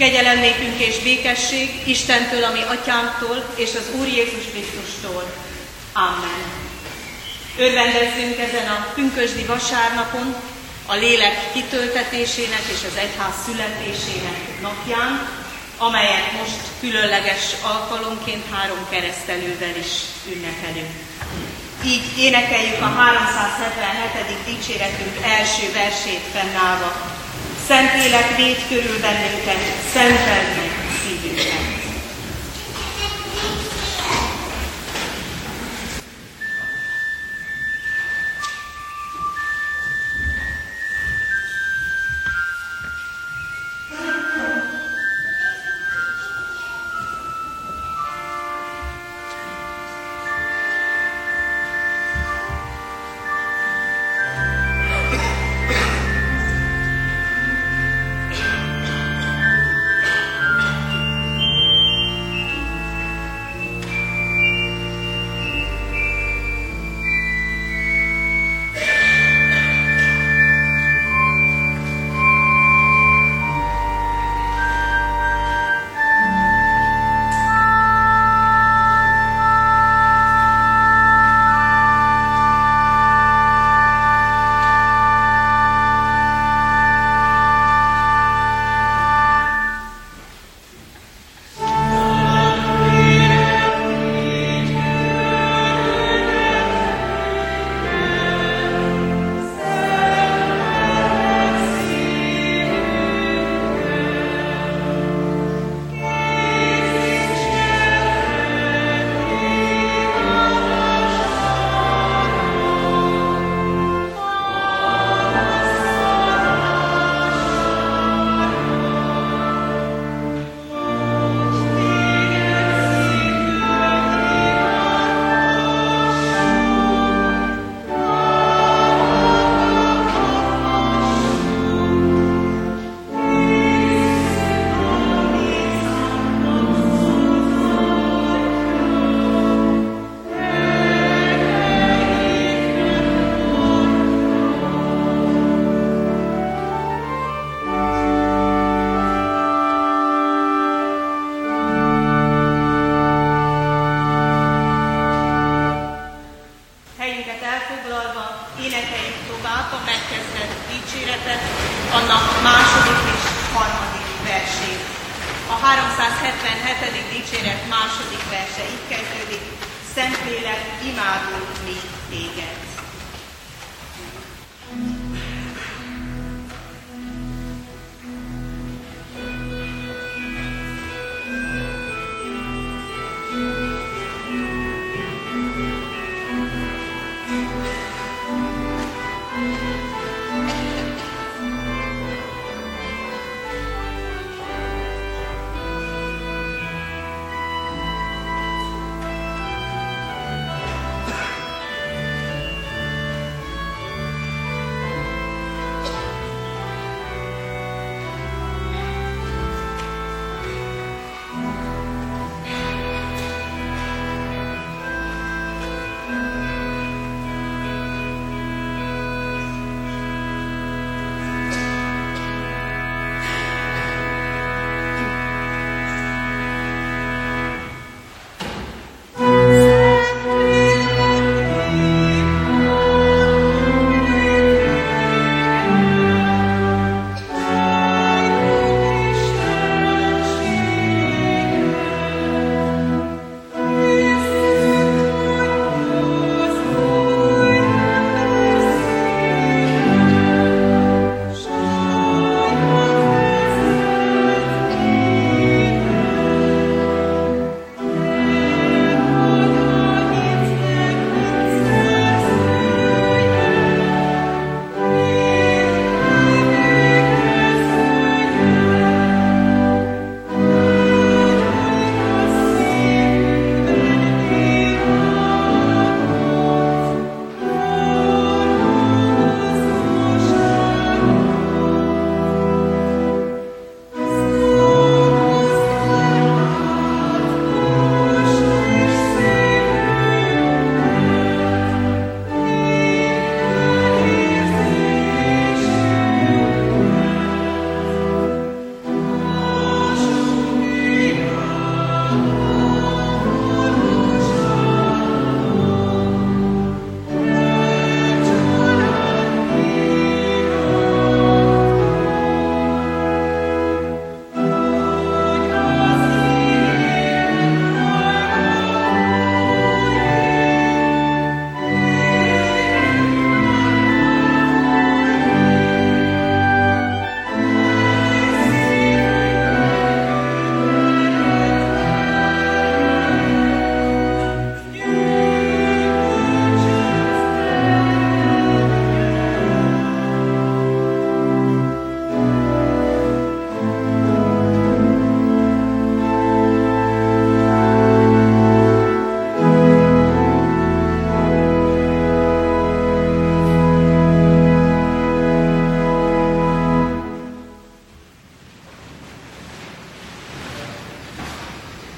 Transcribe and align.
Kegyelem 0.00 0.38
nékünk 0.38 0.80
és 0.80 0.98
békesség 0.98 1.70
Istentől, 1.84 2.44
ami 2.44 2.62
atyánktól 2.62 3.54
és 3.54 3.70
az 3.74 3.90
Úr 3.98 4.06
Jézus 4.06 4.44
Krisztustól. 4.52 5.34
Amen. 5.92 6.42
Örvendezzünk 7.58 8.38
ezen 8.38 8.68
a 8.68 8.86
pünkösdi 8.94 9.44
vasárnapon, 9.44 10.34
a 10.86 10.94
lélek 10.94 11.52
kitöltetésének 11.52 12.64
és 12.74 12.82
az 12.90 12.96
egyház 12.96 13.34
születésének 13.44 14.60
napján, 14.60 15.28
amelyet 15.78 16.32
most 16.40 16.60
különleges 16.80 17.44
alkalomként 17.62 18.44
három 18.52 18.86
keresztelővel 18.90 19.76
is 19.84 19.92
ünnepelünk. 20.32 20.94
Így 21.84 22.04
énekeljük 22.18 22.80
a 22.80 22.92
377. 22.96 24.36
dicséretünk 24.44 25.16
első 25.24 25.72
versét 25.72 26.24
fennállva. 26.32 27.19
Szent 27.66 28.04
élek 28.06 28.36
véd 28.36 28.68
körül 28.68 29.00
bennünket, 29.00 29.60
szenteld 29.92 30.56
meg 30.56 30.79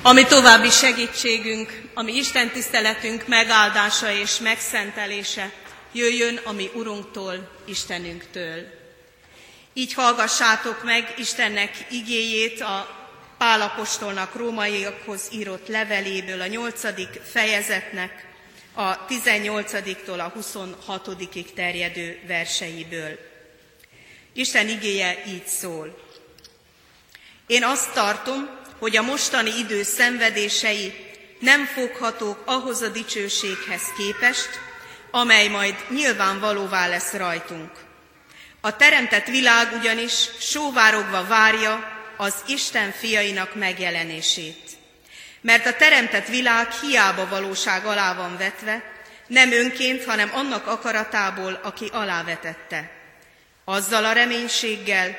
ami 0.03 0.25
további 0.25 0.71
segítségünk, 0.71 1.83
ami 1.95 2.13
Isten 2.13 2.51
tiszteletünk 2.51 3.27
megáldása 3.27 4.13
és 4.13 4.39
megszentelése 4.39 5.53
jöjjön 5.93 6.41
a 6.45 6.53
mi 6.53 6.71
Urunktól, 6.75 7.51
Istenünktől. 7.65 8.65
Így 9.73 9.95
hallgassátok 9.95 10.85
meg 10.85 11.15
Istennek 11.17 11.87
igéjét 11.91 12.61
a 12.61 13.01
Pálapostolnak 13.39 14.35
rómaiakhoz 14.35 15.29
írott 15.33 15.69
leveléből, 15.69 16.41
a 16.41 16.47
nyolcadik 16.47 17.21
fejezetnek, 17.25 18.27
a 18.75 19.07
18-tól 19.07 20.19
a 20.19 20.33
26-ig 20.39 21.53
terjedő 21.55 22.21
verseiből. 22.27 23.19
Isten 24.33 24.69
igéje 24.69 25.23
így 25.27 25.47
szól. 25.47 25.99
Én 27.47 27.65
azt 27.65 27.93
tartom, 27.93 28.61
hogy 28.83 28.97
a 28.97 29.03
mostani 29.03 29.59
idő 29.59 29.83
szenvedései 29.83 30.95
nem 31.39 31.65
foghatók 31.65 32.43
ahhoz 32.45 32.81
a 32.81 32.89
dicsőséghez 32.89 33.83
képest, 33.97 34.49
amely 35.11 35.49
majd 35.49 35.75
nyilvánvalóvá 35.89 36.89
lesz 36.89 37.13
rajtunk. 37.13 37.71
A 38.61 38.77
teremtett 38.77 39.27
világ 39.27 39.73
ugyanis 39.73 40.29
sóvárogva 40.41 41.27
várja 41.27 42.01
az 42.17 42.35
Isten 42.47 42.93
fiainak 42.93 43.55
megjelenését. 43.55 44.71
Mert 45.41 45.67
a 45.67 45.77
teremtett 45.77 46.27
világ 46.27 46.73
hiába 46.73 47.29
valóság 47.29 47.87
alá 47.87 48.15
van 48.15 48.37
vetve, 48.37 48.83
nem 49.27 49.53
önként, 49.53 50.05
hanem 50.05 50.31
annak 50.35 50.67
akaratából, 50.67 51.61
aki 51.63 51.89
alávetette. 51.93 52.91
Azzal 53.65 54.05
a 54.05 54.13
reménységgel, 54.13 55.17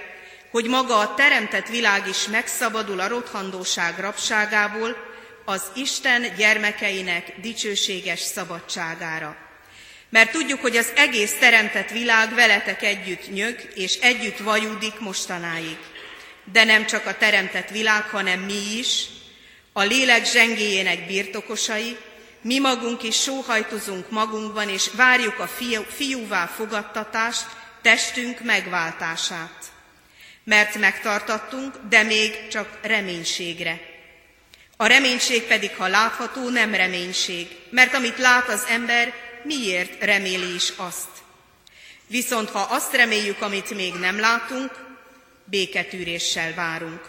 hogy 0.53 0.67
maga 0.67 0.97
a 0.99 1.13
teremtett 1.13 1.67
világ 1.67 2.07
is 2.07 2.27
megszabadul 2.27 2.99
a 2.99 3.07
rothandóság 3.07 3.99
rabságából, 3.99 4.97
az 5.45 5.61
Isten 5.75 6.35
gyermekeinek 6.37 7.33
dicsőséges 7.41 8.19
szabadságára. 8.19 9.37
Mert 10.09 10.31
tudjuk, 10.31 10.61
hogy 10.61 10.77
az 10.77 10.91
egész 10.95 11.33
teremtett 11.39 11.89
világ 11.89 12.35
veletek 12.35 12.83
együtt 12.83 13.31
nyög, 13.33 13.69
és 13.75 13.95
együtt 13.95 14.37
vajúdik 14.37 14.99
mostanáig. 14.99 15.77
De 16.51 16.63
nem 16.63 16.85
csak 16.85 17.05
a 17.05 17.17
teremtett 17.17 17.69
világ, 17.69 18.03
hanem 18.03 18.39
mi 18.39 18.77
is, 18.77 19.05
a 19.71 19.81
lélek 19.81 20.25
zsengéjének 20.25 21.07
birtokosai, 21.07 21.97
mi 22.41 22.59
magunk 22.59 23.03
is 23.03 23.21
sóhajtozunk 23.21 24.09
magunkban, 24.09 24.69
és 24.69 24.89
várjuk 24.95 25.39
a 25.39 25.47
fiú, 25.47 25.81
fiúvá 25.81 26.45
fogadtatást, 26.45 27.45
testünk 27.81 28.43
megváltását. 28.43 29.72
Mert 30.43 30.77
megtartattunk, 30.77 31.75
de 31.89 32.03
még 32.03 32.47
csak 32.47 32.79
reménységre. 32.81 33.79
A 34.77 34.85
reménység 34.85 35.43
pedig, 35.43 35.75
ha 35.75 35.87
látható, 35.87 36.49
nem 36.49 36.75
reménység, 36.75 37.47
mert 37.69 37.93
amit 37.93 38.17
lát 38.17 38.47
az 38.47 38.65
ember, 38.69 39.13
miért 39.43 40.03
reméli 40.03 40.53
is 40.53 40.73
azt. 40.75 41.09
Viszont 42.07 42.49
ha 42.49 42.59
azt 42.59 42.93
reméljük, 42.93 43.41
amit 43.41 43.75
még 43.75 43.93
nem 43.93 44.19
látunk, 44.19 44.71
béketűréssel 45.45 46.53
várunk. 46.53 47.01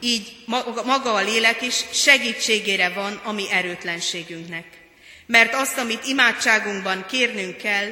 Így 0.00 0.44
maga 0.84 1.14
a 1.14 1.22
lélek 1.22 1.62
is 1.62 1.84
segítségére 1.92 2.88
van 2.88 3.20
a 3.24 3.32
mi 3.32 3.50
erőtlenségünknek. 3.50 4.66
Mert 5.26 5.54
azt, 5.54 5.78
amit 5.78 6.06
imádságunkban 6.06 7.06
kérnünk 7.06 7.56
kell, 7.56 7.88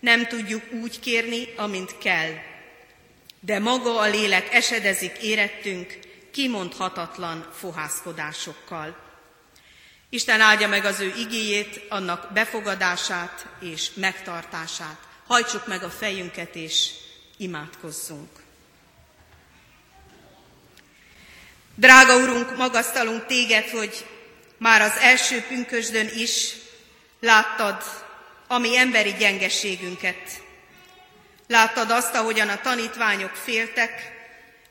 nem 0.00 0.26
tudjuk 0.26 0.62
úgy 0.72 1.00
kérni, 1.00 1.48
amint 1.56 1.98
kell. 1.98 2.30
De 3.40 3.58
maga 3.58 3.98
a 3.98 4.08
lélek 4.08 4.54
esedezik 4.54 5.22
érettünk 5.22 5.98
kimondhatatlan 6.32 7.48
fohászkodásokkal. 7.52 8.96
Isten 10.10 10.40
áldja 10.40 10.68
meg 10.68 10.84
az 10.84 11.00
ő 11.00 11.14
igéjét, 11.16 11.80
annak 11.88 12.32
befogadását 12.32 13.46
és 13.60 13.90
megtartását. 13.94 14.98
Hajtsuk 15.26 15.66
meg 15.66 15.82
a 15.82 15.90
fejünket 15.90 16.54
és 16.54 16.90
imádkozzunk. 17.36 18.28
Drága 21.74 22.16
Urunk, 22.16 22.56
magasztalunk 22.56 23.26
téged, 23.26 23.68
hogy 23.68 24.06
már 24.56 24.80
az 24.80 24.96
első 25.00 25.40
pünkösdön 25.48 26.08
is 26.14 26.54
láttad 27.20 27.82
a 28.46 28.58
mi 28.58 28.76
emberi 28.76 29.14
gyengeségünket. 29.18 30.42
Láttad 31.48 31.90
azt, 31.90 32.14
ahogyan 32.14 32.48
a 32.48 32.60
tanítványok 32.60 33.34
féltek, 33.34 34.12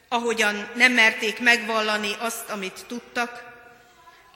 ahogyan 0.07 0.69
nem 0.75 0.91
merték 0.91 1.39
megvallani 1.39 2.15
azt, 2.19 2.50
amit 2.50 2.85
tudtak, 2.87 3.44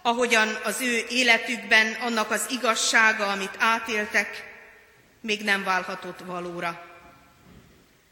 ahogyan 0.02 0.60
az 0.64 0.82
ő 0.82 1.06
életükben 1.10 1.94
annak 1.94 2.32
az 2.32 2.46
igazsága, 2.50 3.28
amit 3.28 3.56
átéltek, 3.58 4.50
még 5.22 5.44
nem 5.44 5.64
válhatott 5.64 6.20
valóra. 6.26 6.86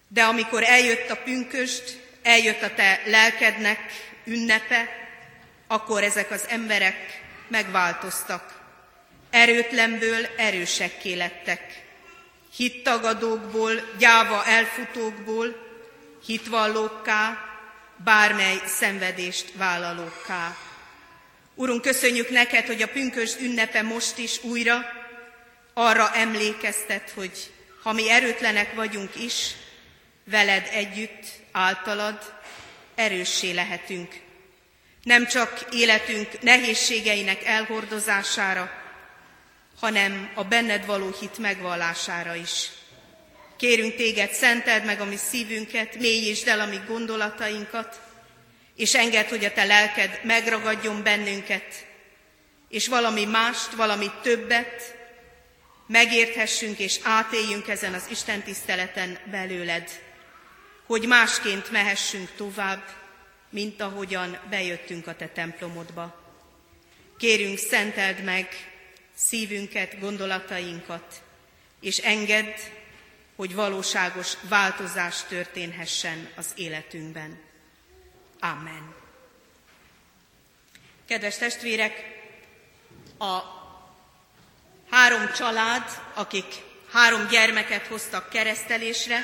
De 0.08 0.24
amikor 0.24 0.64
eljött 0.64 1.10
a 1.10 1.16
pünköst, 1.16 1.98
eljött 2.24 2.62
a 2.62 2.74
te 2.74 3.02
lelkednek 3.06 3.80
ünnepe, 4.26 4.90
akkor 5.68 6.04
ezek 6.04 6.32
az 6.32 6.46
emberek 6.48 7.22
megváltoztak. 7.48 8.60
Erőtlenből 9.30 10.26
erősekké 10.38 11.14
lettek. 11.14 11.89
Hittagadókból, 12.56 13.74
gyáva 13.98 14.46
elfutókból, 14.46 15.68
hitvallókká, 16.26 17.50
bármely 18.04 18.62
szenvedést 18.66 19.52
vállalókká. 19.56 20.58
Urunk, 21.56 21.82
köszönjük 21.82 22.30
neked, 22.30 22.66
hogy 22.66 22.82
a 22.82 22.88
pünkös 22.88 23.36
ünnepe 23.40 23.82
most 23.82 24.18
is 24.18 24.44
újra 24.44 24.86
arra 25.74 26.14
emlékeztet, 26.14 27.12
hogy 27.16 27.52
ha 27.84 27.94
mi 27.94 28.10
erőtlenek 28.10 28.74
vagyunk 28.74 29.16
is, 29.16 29.52
veled 30.24 30.68
együtt, 30.72 31.26
általad, 31.52 32.34
erőssé 32.96 33.52
lehetünk. 33.52 34.14
Nem 35.04 35.28
csak 35.28 35.66
életünk 35.72 36.42
nehézségeinek 36.42 37.44
elhordozására, 37.44 38.79
hanem 39.80 40.32
a 40.36 40.44
benned 40.44 40.86
való 40.86 41.16
hit 41.20 41.38
megvallására 41.38 42.36
is. 42.36 42.70
Kérünk 43.58 43.96
téged, 43.96 44.32
szenteld 44.32 44.86
meg 44.86 45.02
a 45.02 45.06
mi 45.06 45.16
szívünket, 45.16 46.00
mélyítsd 46.00 46.48
el 46.48 46.60
a 46.60 46.66
mi 46.66 46.80
gondolatainkat, 46.88 48.02
és 48.76 48.96
engedd, 48.96 49.30
hogy 49.30 49.46
a 49.46 49.54
te 49.54 49.64
lelked 49.64 50.20
megragadjon 50.24 51.04
bennünket, 51.04 51.86
és 52.70 52.88
valami 52.88 53.26
mást, 53.26 53.74
valami 53.74 54.12
többet 54.22 54.98
megérthessünk 55.88 56.80
és 56.80 57.00
átéljünk 57.04 57.68
ezen 57.68 57.94
az 57.94 58.06
Isten 58.10 58.42
tiszteleten 58.42 59.20
belőled 59.32 59.90
hogy 60.90 61.08
másként 61.08 61.72
mehessünk 61.72 62.32
tovább, 62.36 62.84
mint 63.50 63.82
ahogyan 63.82 64.40
bejöttünk 64.50 65.08
a 65.08 65.16
te 65.16 65.28
templomodba. 65.28 66.34
Kérünk, 67.18 67.58
szenteld 67.58 68.24
meg 68.24 68.48
szívünket, 69.28 70.00
gondolatainkat, 70.00 71.22
és 71.82 71.98
engedd, 71.98 72.54
hogy 73.36 73.56
valóságos 73.56 74.34
változás 74.42 75.24
történhessen 75.24 76.30
az 76.36 76.52
életünkben. 76.56 77.40
Amen. 78.40 78.96
Kedves 81.08 81.38
testvérek, 81.38 82.18
a 83.18 83.40
három 84.90 85.32
család, 85.38 86.02
akik 86.14 86.46
három 86.92 87.28
gyermeket 87.28 87.88
hoztak 87.88 88.30
keresztelésre, 88.30 89.24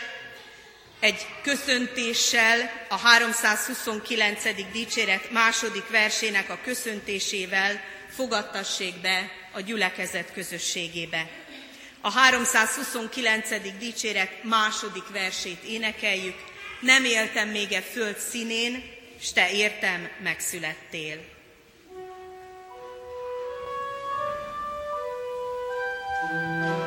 egy 1.00 1.28
köszöntéssel, 1.42 2.86
a 2.90 2.98
329. 2.98 4.72
dicséret 4.72 5.32
második 5.32 5.90
versének 5.90 6.50
a 6.50 6.60
köszöntésével 6.64 7.82
fogadtassék 8.10 9.02
be 9.02 9.32
a 9.56 9.62
gyülekezet 9.62 10.34
közösségébe. 10.34 11.30
A 12.02 12.12
329. 12.12 13.78
dicséret 13.80 14.44
második 14.44 15.08
versét 15.12 15.64
énekeljük, 15.64 16.36
nem 16.80 17.06
éltem 17.06 17.50
még 17.50 17.72
e 17.72 17.82
föld 17.82 18.18
színén, 18.18 18.84
s 19.22 19.32
te 19.32 19.52
értem 19.52 20.10
megszülettél. 20.24 21.34
thank 26.28 26.80
you 26.80 26.85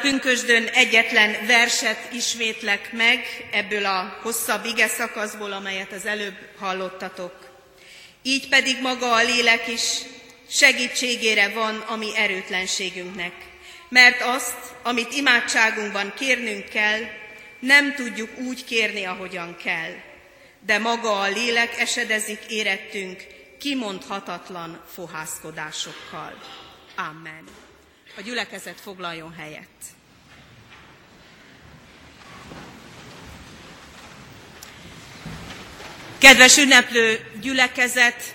pünkösdön 0.00 0.66
egyetlen 0.66 1.46
verset 1.46 2.12
ismétlek 2.12 2.92
meg 2.92 3.48
ebből 3.52 3.84
a 3.84 4.18
hosszabb 4.22 4.64
ige 4.64 4.88
szakaszból, 4.88 5.52
amelyet 5.52 5.92
az 5.92 6.06
előbb 6.06 6.36
hallottatok. 6.58 7.32
Így 8.22 8.48
pedig 8.48 8.80
maga 8.82 9.12
a 9.12 9.22
lélek 9.22 9.68
is 9.68 9.82
segítségére 10.48 11.48
van 11.48 11.78
a 11.78 11.96
mi 11.96 12.16
erőtlenségünknek. 12.16 13.32
Mert 13.88 14.22
azt, 14.22 14.56
amit 14.82 15.12
imádságunkban 15.12 16.12
kérnünk 16.18 16.68
kell, 16.68 17.00
nem 17.60 17.94
tudjuk 17.94 18.38
úgy 18.38 18.64
kérni, 18.64 19.04
ahogyan 19.04 19.56
kell. 19.56 19.92
De 20.66 20.78
maga 20.78 21.20
a 21.20 21.28
lélek 21.28 21.78
esedezik 21.78 22.40
érettünk 22.48 23.26
kimondhatatlan 23.58 24.84
fohászkodásokkal. 24.94 26.42
Amen. 26.96 27.67
A 28.18 28.20
gyülekezet 28.20 28.80
foglaljon 28.80 29.34
helyet. 29.34 29.68
Kedves 36.18 36.56
ünneplő 36.56 37.30
gyülekezet, 37.40 38.34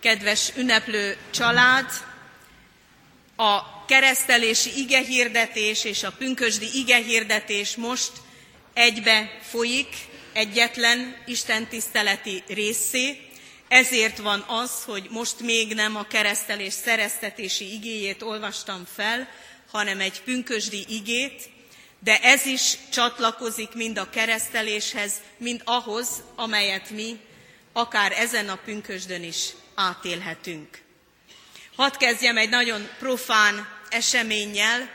kedves 0.00 0.52
ünneplő 0.56 1.16
család, 1.30 1.90
a 3.36 3.84
keresztelési 3.84 4.78
igehirdetés 4.78 5.84
és 5.84 6.02
a 6.02 6.12
pünkösdi 6.12 6.68
igehirdetés 6.72 7.76
most 7.76 8.12
egybe 8.74 9.38
folyik, 9.42 9.96
egyetlen 10.32 11.16
istentiszteleti 11.26 12.42
részé, 12.48 13.29
ezért 13.70 14.18
van 14.18 14.44
az, 14.46 14.70
hogy 14.84 15.06
most 15.10 15.40
még 15.40 15.74
nem 15.74 15.96
a 15.96 16.06
keresztelés 16.06 16.72
szereztetési 16.72 17.72
igéjét 17.72 18.22
olvastam 18.22 18.86
fel, 18.94 19.28
hanem 19.70 20.00
egy 20.00 20.22
pünkösdi 20.22 20.84
igét, 20.88 21.48
de 21.98 22.20
ez 22.20 22.46
is 22.46 22.76
csatlakozik 22.92 23.74
mind 23.74 23.98
a 23.98 24.10
kereszteléshez, 24.10 25.12
mind 25.36 25.62
ahhoz, 25.64 26.08
amelyet 26.36 26.90
mi 26.90 27.20
akár 27.72 28.12
ezen 28.12 28.48
a 28.48 28.58
pünkösdön 28.64 29.22
is 29.22 29.48
átélhetünk. 29.74 30.82
Hadd 31.76 31.96
kezdjem 31.98 32.36
egy 32.36 32.50
nagyon 32.50 32.88
profán 32.98 33.68
eseménnyel, 33.88 34.90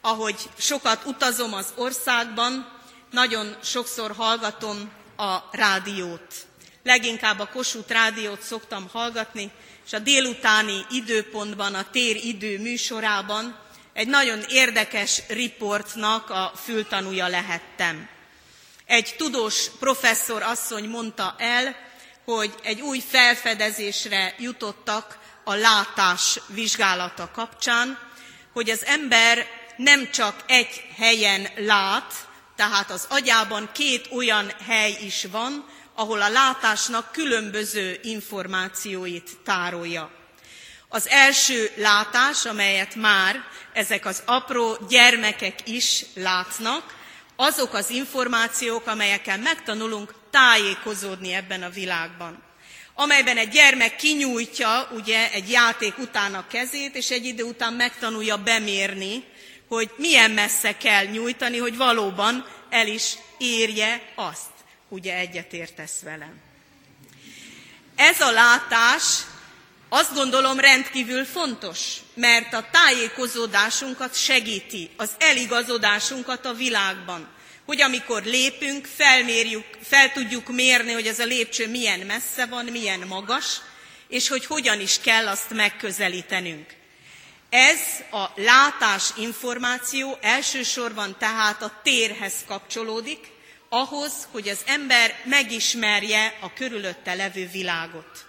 ahogy 0.00 0.36
sokat 0.58 1.04
utazom 1.04 1.54
az 1.54 1.72
országban, 1.74 2.80
nagyon 3.10 3.56
sokszor 3.62 4.12
hallgatom 4.12 4.90
a 5.16 5.38
rádiót. 5.52 6.46
Leginkább 6.86 7.38
a 7.38 7.46
Kossuth 7.48 7.90
rádiót 7.90 8.42
szoktam 8.42 8.88
hallgatni, 8.92 9.50
és 9.86 9.92
a 9.92 9.98
délutáni 9.98 10.86
időpontban, 10.90 11.74
a 11.74 11.90
tér 11.90 12.16
idő 12.16 12.58
műsorában 12.60 13.58
egy 13.92 14.08
nagyon 14.08 14.44
érdekes 14.48 15.22
riportnak 15.28 16.30
a 16.30 16.52
fültanúja 16.64 17.26
lehettem. 17.26 18.08
Egy 18.84 19.14
tudós 19.16 19.70
professzor 19.78 20.42
asszony 20.42 20.88
mondta 20.88 21.34
el, 21.38 21.76
hogy 22.24 22.54
egy 22.62 22.80
új 22.80 23.00
felfedezésre 23.08 24.34
jutottak 24.38 25.18
a 25.44 25.54
látás 25.54 26.40
vizsgálata 26.46 27.30
kapcsán, 27.30 27.98
hogy 28.52 28.70
az 28.70 28.84
ember 28.84 29.46
nem 29.76 30.10
csak 30.10 30.44
egy 30.46 30.84
helyen 30.96 31.48
lát, 31.56 32.12
tehát 32.56 32.90
az 32.90 33.06
agyában 33.08 33.68
két 33.72 34.08
olyan 34.12 34.52
hely 34.66 34.96
is 35.00 35.26
van, 35.30 35.74
ahol 35.96 36.22
a 36.22 36.28
látásnak 36.28 37.12
különböző 37.12 37.98
információit 38.02 39.30
tárolja. 39.44 40.10
Az 40.88 41.08
első 41.08 41.70
látás, 41.76 42.44
amelyet 42.44 42.94
már 42.94 43.44
ezek 43.72 44.06
az 44.06 44.22
apró 44.26 44.78
gyermekek 44.88 45.68
is 45.68 46.04
látnak, 46.14 46.94
azok 47.36 47.74
az 47.74 47.90
információk, 47.90 48.86
amelyekkel 48.86 49.38
megtanulunk 49.38 50.14
tájékozódni 50.30 51.32
ebben 51.32 51.62
a 51.62 51.70
világban. 51.70 52.42
Amelyben 52.94 53.36
egy 53.36 53.48
gyermek 53.48 53.96
kinyújtja 53.96 54.88
ugye 54.94 55.32
egy 55.32 55.50
játék 55.50 55.98
után 55.98 56.34
a 56.34 56.46
kezét, 56.46 56.94
és 56.94 57.10
egy 57.10 57.24
idő 57.24 57.42
után 57.42 57.72
megtanulja 57.72 58.36
bemérni, 58.36 59.24
hogy 59.68 59.90
milyen 59.96 60.30
messze 60.30 60.76
kell 60.76 61.04
nyújtani, 61.04 61.58
hogy 61.58 61.76
valóban 61.76 62.46
el 62.70 62.86
is 62.86 63.16
érje 63.38 64.12
azt. 64.14 64.55
Ugye 64.88 65.16
egyetértesz 65.16 66.00
velem. 66.00 66.40
Ez 67.96 68.20
a 68.20 68.30
látás 68.30 69.02
azt 69.88 70.14
gondolom 70.14 70.60
rendkívül 70.60 71.24
fontos, 71.24 71.96
mert 72.14 72.52
a 72.52 72.68
tájékozódásunkat 72.70 74.14
segíti, 74.14 74.90
az 74.96 75.10
eligazodásunkat 75.18 76.46
a 76.46 76.52
világban. 76.52 77.28
Hogy 77.64 77.80
amikor 77.80 78.22
lépünk, 78.22 78.86
felmérjük, 78.96 79.64
fel 79.82 80.12
tudjuk 80.12 80.48
mérni, 80.48 80.92
hogy 80.92 81.06
ez 81.06 81.18
a 81.18 81.24
lépcső 81.24 81.68
milyen 81.68 82.00
messze 82.00 82.46
van, 82.46 82.64
milyen 82.64 83.00
magas, 83.06 83.60
és 84.08 84.28
hogy 84.28 84.46
hogyan 84.46 84.80
is 84.80 85.00
kell 85.00 85.28
azt 85.28 85.50
megközelítenünk. 85.50 86.74
Ez 87.50 87.78
a 88.10 88.26
látás 88.34 89.10
információ 89.16 90.18
elsősorban 90.20 91.16
tehát 91.18 91.62
a 91.62 91.80
térhez 91.82 92.34
kapcsolódik, 92.46 93.18
ahhoz, 93.68 94.12
hogy 94.30 94.48
az 94.48 94.60
ember 94.66 95.14
megismerje 95.24 96.36
a 96.40 96.52
körülötte 96.52 97.14
levő 97.14 97.48
világot. 97.48 98.26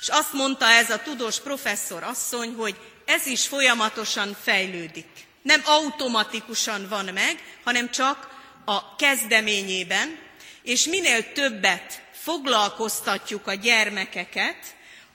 És 0.00 0.08
azt 0.08 0.32
mondta 0.32 0.66
ez 0.66 0.90
a 0.90 1.02
tudós 1.02 1.40
professzor 1.40 2.02
asszony, 2.02 2.54
hogy 2.54 2.76
ez 3.04 3.26
is 3.26 3.46
folyamatosan 3.46 4.36
fejlődik. 4.42 5.08
Nem 5.42 5.62
automatikusan 5.64 6.88
van 6.88 7.04
meg, 7.04 7.42
hanem 7.64 7.90
csak 7.90 8.28
a 8.64 8.96
kezdeményében, 8.96 10.18
és 10.62 10.84
minél 10.84 11.32
többet 11.32 12.02
foglalkoztatjuk 12.12 13.46
a 13.46 13.54
gyermekeket, 13.54 14.56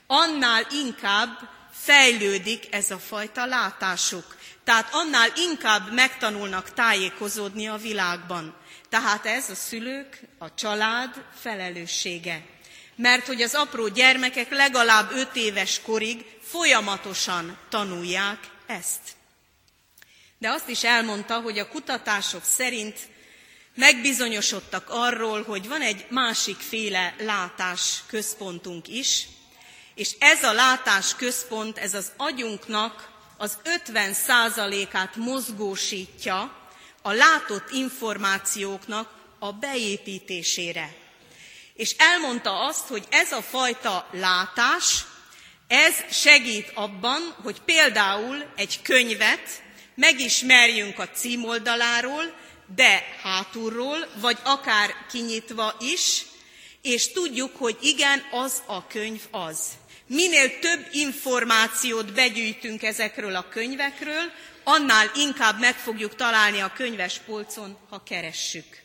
annál 0.06 0.66
inkább 0.84 1.38
fejlődik 1.72 2.74
ez 2.74 2.90
a 2.90 2.98
fajta 2.98 3.46
látásuk. 3.46 4.36
Tehát 4.64 4.88
annál 4.92 5.28
inkább 5.36 5.92
megtanulnak 5.92 6.74
tájékozódni 6.74 7.68
a 7.68 7.76
világban. 7.76 8.54
Tehát 8.96 9.26
ez 9.26 9.50
a 9.50 9.54
szülők, 9.54 10.20
a 10.38 10.54
család 10.54 11.24
felelőssége. 11.40 12.42
Mert 12.94 13.26
hogy 13.26 13.42
az 13.42 13.54
apró 13.54 13.88
gyermekek 13.88 14.50
legalább 14.50 15.10
öt 15.10 15.36
éves 15.36 15.80
korig 15.80 16.24
folyamatosan 16.42 17.58
tanulják 17.68 18.38
ezt. 18.66 19.00
De 20.38 20.48
azt 20.48 20.68
is 20.68 20.84
elmondta, 20.84 21.40
hogy 21.40 21.58
a 21.58 21.68
kutatások 21.68 22.44
szerint 22.44 22.98
megbizonyosodtak 23.74 24.86
arról, 24.88 25.42
hogy 25.42 25.68
van 25.68 25.80
egy 25.80 26.06
másik 26.08 26.56
féle 26.56 27.14
látás 27.18 28.02
központunk 28.06 28.88
is, 28.88 29.26
és 29.94 30.16
ez 30.18 30.42
a 30.42 30.52
látás 30.52 31.14
központ, 31.16 31.78
ez 31.78 31.94
az 31.94 32.12
agyunknak 32.16 33.10
az 33.36 33.58
50 33.64 34.12
százalékát 34.12 35.16
mozgósítja 35.16 36.64
a 37.06 37.12
látott 37.12 37.70
információknak 37.70 39.10
a 39.38 39.52
beépítésére. 39.52 40.94
És 41.74 41.94
elmondta 41.98 42.66
azt, 42.66 42.86
hogy 42.86 43.04
ez 43.10 43.32
a 43.32 43.42
fajta 43.42 44.08
látás, 44.12 45.04
ez 45.68 45.94
segít 46.10 46.70
abban, 46.74 47.34
hogy 47.42 47.60
például 47.60 48.44
egy 48.56 48.82
könyvet 48.82 49.62
megismerjünk 49.94 50.98
a 50.98 51.08
címoldaláról, 51.08 52.34
de 52.74 53.16
hátulról, 53.22 54.08
vagy 54.20 54.38
akár 54.44 54.94
kinyitva 55.10 55.76
is, 55.80 56.22
és 56.82 57.12
tudjuk, 57.12 57.56
hogy 57.56 57.76
igen, 57.80 58.22
az 58.30 58.62
a 58.66 58.86
könyv 58.86 59.22
az. 59.30 59.58
Minél 60.06 60.58
több 60.58 60.86
információt 60.92 62.12
begyűjtünk 62.12 62.82
ezekről 62.82 63.36
a 63.36 63.48
könyvekről, 63.48 64.32
annál 64.68 65.10
inkább 65.14 65.58
meg 65.58 65.74
fogjuk 65.74 66.14
találni 66.14 66.60
a 66.60 66.72
könyves 66.72 67.18
polcon, 67.18 67.78
ha 67.90 68.02
keressük. 68.02 68.82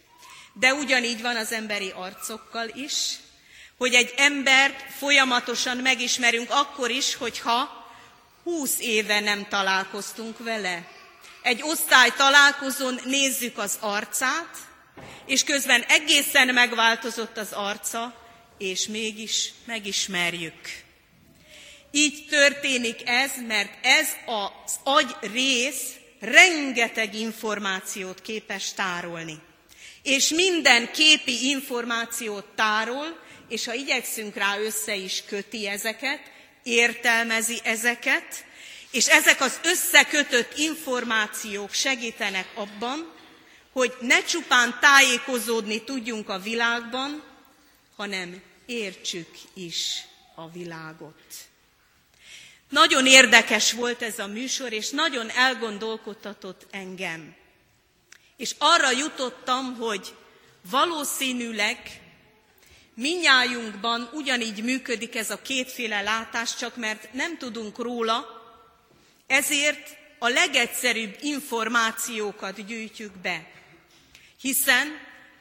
De 0.54 0.74
ugyanígy 0.74 1.22
van 1.22 1.36
az 1.36 1.52
emberi 1.52 1.92
arcokkal 1.96 2.68
is, 2.74 3.16
hogy 3.78 3.94
egy 3.94 4.14
embert 4.18 4.92
folyamatosan 4.98 5.78
megismerünk 5.78 6.50
akkor 6.50 6.90
is, 6.90 7.16
hogyha 7.16 7.88
húsz 8.44 8.80
éve 8.80 9.20
nem 9.20 9.48
találkoztunk 9.48 10.38
vele. 10.38 10.88
Egy 11.42 11.62
osztály 11.64 12.10
találkozón 12.18 13.00
nézzük 13.06 13.58
az 13.58 13.78
arcát, 13.80 14.58
és 15.26 15.44
közben 15.44 15.82
egészen 15.82 16.54
megváltozott 16.54 17.38
az 17.38 17.52
arca, 17.52 18.16
és 18.58 18.88
mégis 18.88 19.50
megismerjük. 19.66 20.81
Így 21.92 22.26
történik 22.30 23.10
ez, 23.10 23.32
mert 23.48 23.86
ez 23.86 24.08
az 24.26 24.76
agy 24.84 25.16
rész 25.34 25.84
rengeteg 26.20 27.16
információt 27.16 28.22
képes 28.22 28.74
tárolni. 28.74 29.40
És 30.04 30.30
minden 30.30 30.92
képi 30.92 31.50
információt 31.50 32.46
tárol, 32.56 33.20
és 33.48 33.66
ha 33.66 33.74
igyekszünk 33.74 34.36
rá, 34.36 34.60
össze 34.60 34.96
is 34.96 35.24
köti 35.28 35.68
ezeket, 35.68 36.20
értelmezi 36.64 37.60
ezeket, 37.64 38.46
És 38.92 39.08
ezek 39.08 39.42
az 39.42 39.60
összekötött 39.64 40.58
információk 40.58 41.74
segítenek 41.74 42.48
abban, 42.56 43.12
hogy 43.72 43.94
ne 44.00 44.24
csupán 44.24 44.78
tájékozódni 44.82 45.84
tudjunk 45.84 46.30
a 46.30 46.40
világban, 46.40 47.24
hanem 47.96 48.42
értsük 48.66 49.28
is 49.54 50.04
a 50.36 50.50
világot. 50.50 51.24
Nagyon 52.72 53.06
érdekes 53.06 53.72
volt 53.72 54.02
ez 54.02 54.20
a 54.20 54.28
műsor, 54.28 54.74
és 54.74 54.90
nagyon 54.90 55.30
elgondolkodtatott 55.30 56.68
engem. 56.70 57.36
És 58.38 58.56
arra 58.58 58.92
jutottam, 58.92 59.76
hogy 59.76 60.16
valószínűleg 60.70 62.02
minnyájunkban 62.94 64.10
ugyanígy 64.14 64.64
működik 64.64 65.16
ez 65.16 65.30
a 65.30 65.42
kétféle 65.42 66.02
látás, 66.02 66.56
csak 66.56 66.76
mert 66.76 67.14
nem 67.14 67.38
tudunk 67.38 67.78
róla, 67.78 68.26
ezért 69.28 69.98
a 70.20 70.28
legegyszerűbb 70.28 71.18
információkat 71.22 72.66
gyűjtjük 72.66 73.18
be. 73.18 73.52
Hiszen 74.42 74.88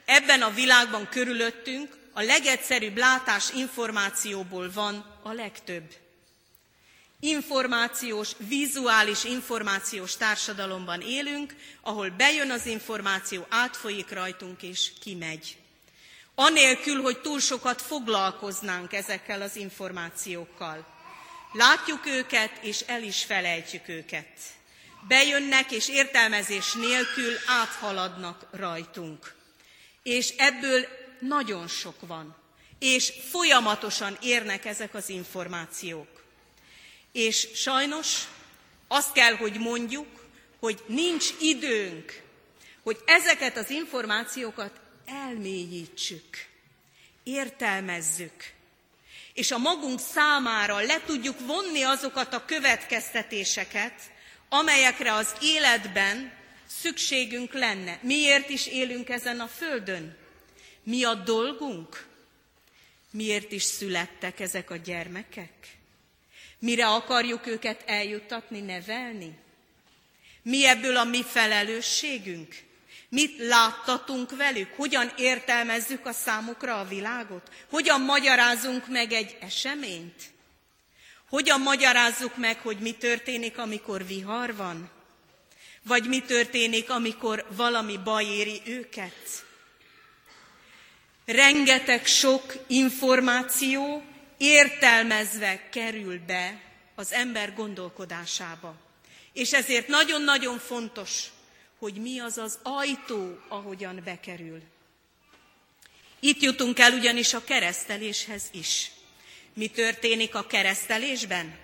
ebben 0.04 0.42
a 0.42 0.50
világban 0.50 1.08
körülöttünk 1.08 1.96
a 2.12 2.22
legegyszerűbb 2.22 2.96
látás 2.96 3.50
információból 3.54 4.70
van 4.72 5.20
a 5.22 5.32
legtöbb. 5.32 5.94
Információs, 7.20 8.30
vizuális 8.38 9.24
információs 9.24 10.16
társadalomban 10.16 11.00
élünk, 11.00 11.54
ahol 11.80 12.10
bejön 12.10 12.50
az 12.50 12.66
információ, 12.66 13.46
átfolyik 13.48 14.10
rajtunk 14.10 14.62
és 14.62 14.92
kimegy. 15.00 15.56
Anélkül, 16.34 17.02
hogy 17.02 17.20
túl 17.20 17.40
sokat 17.40 17.82
foglalkoznánk 17.82 18.92
ezekkel 18.92 19.42
az 19.42 19.56
információkkal. 19.56 20.86
Látjuk 21.52 22.06
őket, 22.06 22.52
és 22.62 22.80
el 22.80 23.02
is 23.02 23.24
felejtjük 23.24 23.88
őket. 23.88 24.28
Bejönnek, 25.08 25.70
és 25.70 25.88
értelmezés 25.88 26.72
nélkül 26.72 27.32
áthaladnak 27.46 28.46
rajtunk. 28.50 29.34
És 30.02 30.34
ebből 30.36 30.86
nagyon 31.18 31.68
sok 31.68 32.06
van, 32.06 32.36
és 32.78 33.12
folyamatosan 33.30 34.16
érnek 34.20 34.64
ezek 34.64 34.94
az 34.94 35.08
információk. 35.08 36.19
És 37.12 37.48
sajnos 37.54 38.24
azt 38.88 39.12
kell, 39.12 39.36
hogy 39.36 39.58
mondjuk, 39.58 40.06
hogy 40.58 40.82
nincs 40.86 41.28
időnk, 41.40 42.22
hogy 42.82 42.98
ezeket 43.04 43.56
az 43.56 43.70
információkat 43.70 44.80
elmélyítsük, 45.04 46.46
értelmezzük, 47.22 48.52
és 49.34 49.50
a 49.50 49.58
magunk 49.58 50.00
számára 50.00 50.78
le 50.78 51.00
tudjuk 51.06 51.40
vonni 51.46 51.82
azokat 51.82 52.34
a 52.34 52.44
következtetéseket, 52.44 54.00
amelyekre 54.48 55.12
az 55.12 55.34
életben 55.40 56.32
szükségünk 56.66 57.52
lenne. 57.52 57.98
Miért 58.02 58.48
is 58.48 58.66
élünk 58.66 59.08
ezen 59.08 59.40
a 59.40 59.46
földön? 59.46 60.16
Mi 60.82 61.04
a 61.04 61.14
dolgunk? 61.14 62.06
Miért 63.10 63.52
is 63.52 63.62
születtek 63.62 64.40
ezek 64.40 64.70
a 64.70 64.76
gyermekek? 64.76 65.79
Mire 66.60 66.86
akarjuk 66.86 67.46
őket 67.46 67.82
eljuttatni, 67.86 68.60
nevelni? 68.60 69.38
Mi 70.42 70.66
ebből 70.66 70.96
a 70.96 71.04
mi 71.04 71.22
felelősségünk? 71.22 72.54
Mit 73.08 73.38
láttatunk 73.38 74.36
velük? 74.36 74.74
Hogyan 74.76 75.12
értelmezzük 75.16 76.06
a 76.06 76.12
számukra 76.12 76.80
a 76.80 76.84
világot? 76.84 77.50
Hogyan 77.70 78.00
magyarázunk 78.00 78.88
meg 78.88 79.12
egy 79.12 79.36
eseményt? 79.40 80.22
Hogyan 81.28 81.60
magyarázzuk 81.60 82.36
meg, 82.36 82.60
hogy 82.60 82.78
mi 82.78 82.92
történik, 82.92 83.58
amikor 83.58 84.06
vihar 84.06 84.56
van? 84.56 84.90
Vagy 85.82 86.08
mi 86.08 86.20
történik, 86.20 86.90
amikor 86.90 87.46
valami 87.56 87.96
baj 87.96 88.24
éri 88.24 88.62
őket? 88.66 89.48
rengeteg 91.32 92.06
sok 92.06 92.54
információ 92.66 94.02
értelmezve 94.40 95.68
kerül 95.70 96.18
be 96.18 96.60
az 96.94 97.12
ember 97.12 97.54
gondolkodásába. 97.54 98.74
És 99.32 99.52
ezért 99.52 99.88
nagyon-nagyon 99.88 100.58
fontos, 100.58 101.24
hogy 101.78 101.94
mi 101.94 102.18
az 102.18 102.38
az 102.38 102.58
ajtó, 102.62 103.38
ahogyan 103.48 104.00
bekerül. 104.04 104.62
Itt 106.20 106.42
jutunk 106.42 106.78
el 106.78 106.92
ugyanis 106.92 107.34
a 107.34 107.44
kereszteléshez 107.44 108.42
is. 108.52 108.90
Mi 109.54 109.68
történik 109.68 110.34
a 110.34 110.46
keresztelésben? 110.46 111.58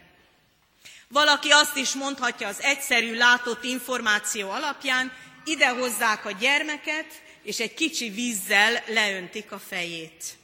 Valaki 1.08 1.50
azt 1.50 1.76
is 1.76 1.92
mondhatja 1.92 2.48
az 2.48 2.60
egyszerű 2.60 3.14
látott 3.14 3.64
információ 3.64 4.50
alapján, 4.50 5.12
ide 5.44 5.68
hozzák 5.68 6.24
a 6.24 6.30
gyermeket, 6.30 7.06
és 7.42 7.60
egy 7.60 7.74
kicsi 7.74 8.10
vízzel 8.10 8.84
leöntik 8.86 9.52
a 9.52 9.58
fejét. 9.58 10.36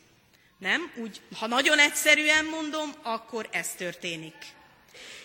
Nem? 0.62 0.92
Úgy, 0.96 1.20
ha 1.38 1.46
nagyon 1.46 1.78
egyszerűen 1.78 2.44
mondom, 2.44 2.94
akkor 3.02 3.48
ez 3.50 3.68
történik. 3.76 4.34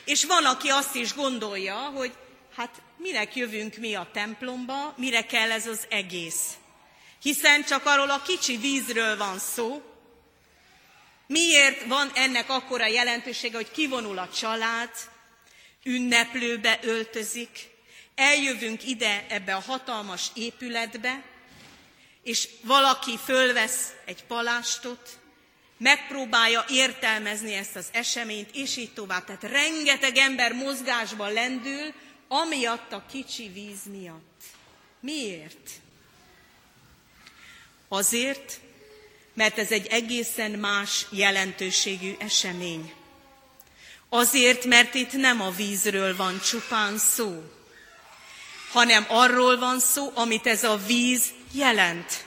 És 0.05 0.25
van, 0.25 0.45
aki 0.45 0.69
azt 0.69 0.95
is 0.95 1.13
gondolja, 1.13 1.75
hogy 1.75 2.13
hát 2.55 2.81
minek 2.95 3.35
jövünk 3.35 3.75
mi 3.75 3.95
a 3.95 4.09
templomba, 4.13 4.93
mire 4.97 5.25
kell 5.25 5.51
ez 5.51 5.67
az 5.67 5.85
egész. 5.89 6.53
Hiszen 7.21 7.63
csak 7.63 7.85
arról 7.85 8.09
a 8.09 8.21
kicsi 8.21 8.57
vízről 8.57 9.17
van 9.17 9.39
szó. 9.39 9.81
Miért 11.27 11.85
van 11.85 12.11
ennek 12.13 12.49
akkora 12.49 12.87
jelentősége, 12.87 13.55
hogy 13.55 13.71
kivonul 13.71 14.17
a 14.17 14.29
család, 14.29 14.91
ünneplőbe 15.83 16.79
öltözik, 16.81 17.69
eljövünk 18.15 18.87
ide 18.87 19.25
ebbe 19.29 19.55
a 19.55 19.63
hatalmas 19.67 20.27
épületbe, 20.33 21.23
és 22.23 22.47
valaki 22.61 23.17
fölvesz 23.25 23.93
egy 24.05 24.23
palástot, 24.23 25.16
megpróbálja 25.77 26.65
értelmezni 26.69 27.53
ezt 27.53 27.75
az 27.75 27.87
eseményt, 27.91 28.49
és 28.53 28.77
így 28.77 28.93
tovább. 28.93 29.25
Tehát 29.25 29.43
rengeteg 29.43 30.17
ember 30.17 30.53
mozgásban 30.53 31.33
lendül, 31.33 31.93
amiatt 32.27 32.91
a 32.91 33.05
kicsi 33.11 33.49
víz 33.49 33.79
miatt. 33.91 34.41
Miért? 34.99 35.69
Azért, 37.87 38.59
mert 39.33 39.57
ez 39.57 39.71
egy 39.71 39.87
egészen 39.87 40.51
más 40.51 41.05
jelentőségű 41.09 42.15
esemény. 42.19 42.93
Azért, 44.09 44.65
mert 44.65 44.93
itt 44.93 45.11
nem 45.11 45.41
a 45.41 45.49
vízről 45.49 46.15
van 46.15 46.39
csupán 46.39 46.97
szó, 46.97 47.43
hanem 48.71 49.05
arról 49.09 49.57
van 49.57 49.79
szó, 49.79 50.11
amit 50.15 50.47
ez 50.47 50.63
a 50.63 50.77
víz 50.77 51.23
jelent. 51.51 52.25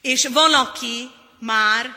És 0.00 0.26
van, 0.26 0.54
aki 0.54 1.10
már 1.38 1.90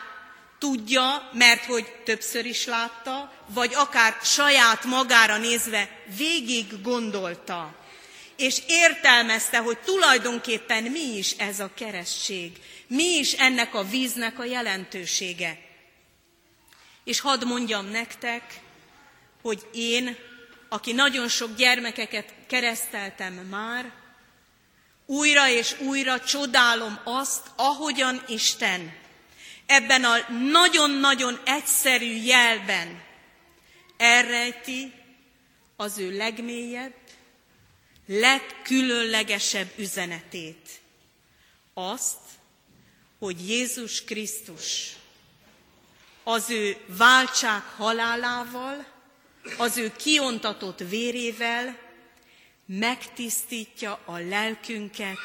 tudja, 0.64 1.30
mert 1.32 1.64
hogy 1.64 1.86
többször 2.04 2.46
is 2.46 2.66
látta, 2.66 3.32
vagy 3.46 3.74
akár 3.74 4.16
saját 4.22 4.84
magára 4.84 5.36
nézve 5.36 5.88
végig 6.16 6.82
gondolta, 6.82 7.74
és 8.36 8.62
értelmezte, 8.66 9.58
hogy 9.58 9.78
tulajdonképpen 9.78 10.82
mi 10.82 11.16
is 11.16 11.32
ez 11.32 11.60
a 11.60 11.70
keresztség, 11.74 12.52
mi 12.86 13.04
is 13.04 13.32
ennek 13.32 13.74
a 13.74 13.82
víznek 13.82 14.38
a 14.38 14.44
jelentősége. 14.44 15.58
És 17.04 17.20
hadd 17.20 17.46
mondjam 17.46 17.86
nektek, 17.86 18.60
hogy 19.42 19.66
én, 19.72 20.16
aki 20.68 20.92
nagyon 20.92 21.28
sok 21.28 21.56
gyermekeket 21.56 22.34
kereszteltem 22.46 23.34
már, 23.34 23.92
újra 25.06 25.48
és 25.48 25.74
újra 25.80 26.20
csodálom 26.20 27.00
azt, 27.04 27.46
ahogyan 27.56 28.22
Isten 28.28 29.02
ebben 29.66 30.04
a 30.04 30.30
nagyon-nagyon 30.50 31.40
egyszerű 31.44 32.16
jelben 32.22 33.02
elrejti 33.96 34.92
az 35.76 35.98
ő 35.98 36.16
legmélyebb, 36.16 36.94
legkülönlegesebb 38.06 39.72
üzenetét. 39.76 40.68
Azt, 41.74 42.18
hogy 43.18 43.48
Jézus 43.48 44.04
Krisztus 44.04 44.92
az 46.22 46.50
ő 46.50 46.76
váltság 46.86 47.62
halálával, 47.62 48.86
az 49.58 49.76
ő 49.76 49.92
kiontatott 49.96 50.78
vérével 50.78 51.78
megtisztítja 52.66 54.00
a 54.04 54.18
lelkünket 54.18 55.18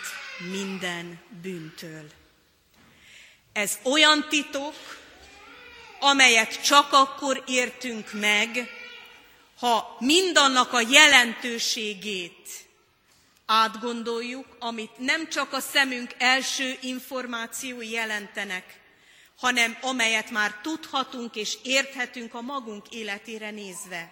minden 0.51 1.19
bűntől. 1.41 2.18
Ez 3.53 3.77
olyan 3.83 4.25
titok, 4.29 4.75
amelyet 5.99 6.63
csak 6.63 6.87
akkor 6.91 7.43
értünk 7.47 8.13
meg, 8.13 8.69
ha 9.59 9.97
mindannak 9.99 10.73
a 10.73 10.81
jelentőségét 10.89 12.67
átgondoljuk, 13.45 14.45
amit 14.59 14.97
nem 14.97 15.29
csak 15.29 15.53
a 15.53 15.59
szemünk 15.59 16.11
első 16.17 16.77
információi 16.81 17.89
jelentenek, 17.89 18.79
hanem 19.37 19.77
amelyet 19.81 20.29
már 20.29 20.59
tudhatunk 20.61 21.35
és 21.35 21.57
érthetünk 21.63 22.33
a 22.33 22.41
magunk 22.41 22.89
életére 22.89 23.51
nézve. 23.51 24.11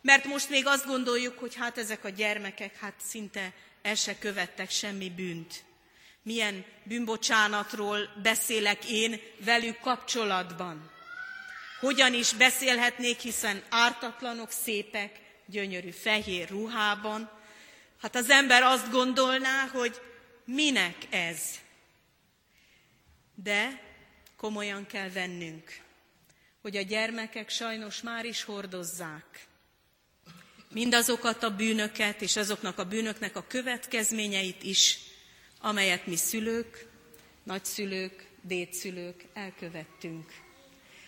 Mert 0.00 0.24
most 0.24 0.48
még 0.48 0.66
azt 0.66 0.86
gondoljuk, 0.86 1.38
hogy 1.38 1.54
hát 1.54 1.78
ezek 1.78 2.04
a 2.04 2.08
gyermekek 2.08 2.78
hát 2.80 2.94
szinte 3.08 3.52
el 3.82 3.94
se 3.94 4.18
követtek 4.18 4.70
semmi 4.70 5.10
bűnt. 5.10 5.64
Milyen 6.22 6.64
bűnbocsánatról 6.84 7.98
beszélek 8.22 8.84
én 8.84 9.20
velük 9.44 9.80
kapcsolatban? 9.80 10.90
Hogyan 11.80 12.14
is 12.14 12.32
beszélhetnék, 12.32 13.18
hiszen 13.18 13.62
ártatlanok, 13.68 14.50
szépek, 14.50 15.20
gyönyörű 15.46 15.90
fehér 15.90 16.48
ruhában. 16.48 17.30
Hát 18.00 18.14
az 18.14 18.30
ember 18.30 18.62
azt 18.62 18.90
gondolná, 18.90 19.66
hogy 19.66 20.00
minek 20.44 20.96
ez? 21.10 21.40
De 23.34 23.82
komolyan 24.36 24.86
kell 24.86 25.10
vennünk, 25.10 25.80
hogy 26.62 26.76
a 26.76 26.82
gyermekek 26.82 27.48
sajnos 27.48 28.02
már 28.02 28.24
is 28.24 28.42
hordozzák 28.42 29.48
mindazokat 30.70 31.42
a 31.42 31.56
bűnöket 31.56 32.22
és 32.22 32.36
azoknak 32.36 32.78
a 32.78 32.84
bűnöknek 32.84 33.36
a 33.36 33.44
következményeit 33.48 34.62
is, 34.62 34.98
amelyet 35.60 36.06
mi 36.06 36.16
szülők, 36.16 36.86
nagyszülők, 37.42 38.26
dédszülők 38.42 39.24
elkövettünk. 39.34 40.32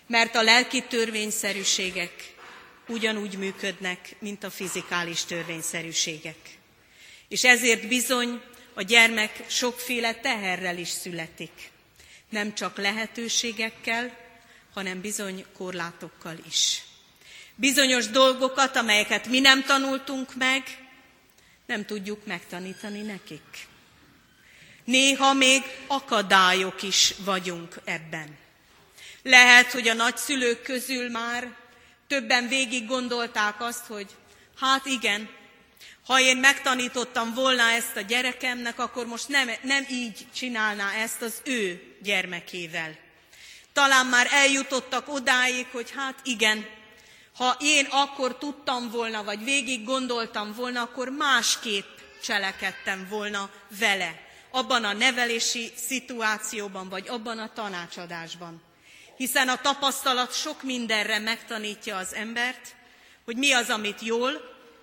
Mert 0.07 0.35
a 0.35 0.43
lelki 0.43 0.83
törvényszerűségek 0.83 2.35
ugyanúgy 2.89 3.39
működnek, 3.39 4.17
mint 4.19 4.45
a 4.45 4.51
fizikális 4.51 5.25
törvényszerűségek. 5.25 6.59
És 7.29 7.45
ezért 7.45 7.89
bizony 7.89 8.41
a 8.75 8.83
gyermek 8.83 9.45
sokféle 9.49 10.15
teherrel 10.15 10.79
is 10.79 10.89
születik. 10.89 11.71
Nem 12.29 12.55
csak 12.55 12.77
lehetőségekkel, 12.77 14.17
hanem 14.75 15.01
bizony 15.01 15.45
korlátokkal 15.57 16.37
is. 16.47 16.83
Bizonyos 17.55 18.09
dolgokat, 18.09 18.77
amelyeket 18.77 19.27
mi 19.27 19.41
nem 19.41 19.63
tanultunk 19.65 20.35
meg, 20.35 20.63
nem 21.67 21.85
tudjuk 21.85 22.27
megtanítani 22.27 23.01
nekik. 23.01 23.69
Néha 24.91 25.33
még 25.33 25.63
akadályok 25.87 26.83
is 26.83 27.15
vagyunk 27.25 27.75
ebben. 27.85 28.39
Lehet, 29.23 29.73
hogy 29.73 29.89
a 29.89 29.95
nagyszülők 29.95 30.63
közül 30.63 31.11
már 31.11 31.57
többen 32.07 32.49
végig 32.49 32.87
gondolták 32.87 33.61
azt, 33.61 33.87
hogy 33.87 34.07
hát 34.61 34.87
igen, 34.87 35.29
ha 36.07 36.21
én 36.21 36.37
megtanítottam 36.37 37.35
volna 37.35 37.63
ezt 37.63 37.97
a 37.97 38.01
gyerekemnek, 38.01 38.79
akkor 38.79 39.07
most 39.07 39.29
nem, 39.29 39.51
nem 39.63 39.87
így 39.91 40.27
csinálná 40.35 40.93
ezt 40.93 41.23
az 41.23 41.35
ő 41.45 41.83
gyermekével. 42.03 42.97
Talán 43.73 44.07
már 44.07 44.27
eljutottak 44.31 45.09
odáig, 45.09 45.67
hogy 45.73 45.93
hát 45.97 46.15
igen, 46.25 46.67
ha 47.37 47.57
én 47.61 47.87
akkor 47.91 48.39
tudtam 48.39 48.91
volna, 48.91 49.25
vagy 49.25 49.45
végig 49.45 49.85
gondoltam 49.85 50.55
volna, 50.55 50.83
akkor 50.83 51.09
másképp 51.09 51.99
cselekedtem 52.23 53.07
volna 53.09 53.51
vele, 53.79 54.29
abban 54.51 54.85
a 54.85 54.93
nevelési 54.93 55.73
szituációban, 55.77 56.89
vagy 56.89 57.09
abban 57.09 57.39
a 57.39 57.53
tanácsadásban. 57.53 58.63
Hiszen 59.17 59.49
a 59.49 59.61
tapasztalat 59.61 60.35
sok 60.35 60.63
mindenre 60.63 61.19
megtanítja 61.19 61.97
az 61.97 62.15
embert, 62.15 62.75
hogy 63.25 63.37
mi 63.37 63.53
az, 63.53 63.69
amit 63.69 64.01
jól 64.01 64.33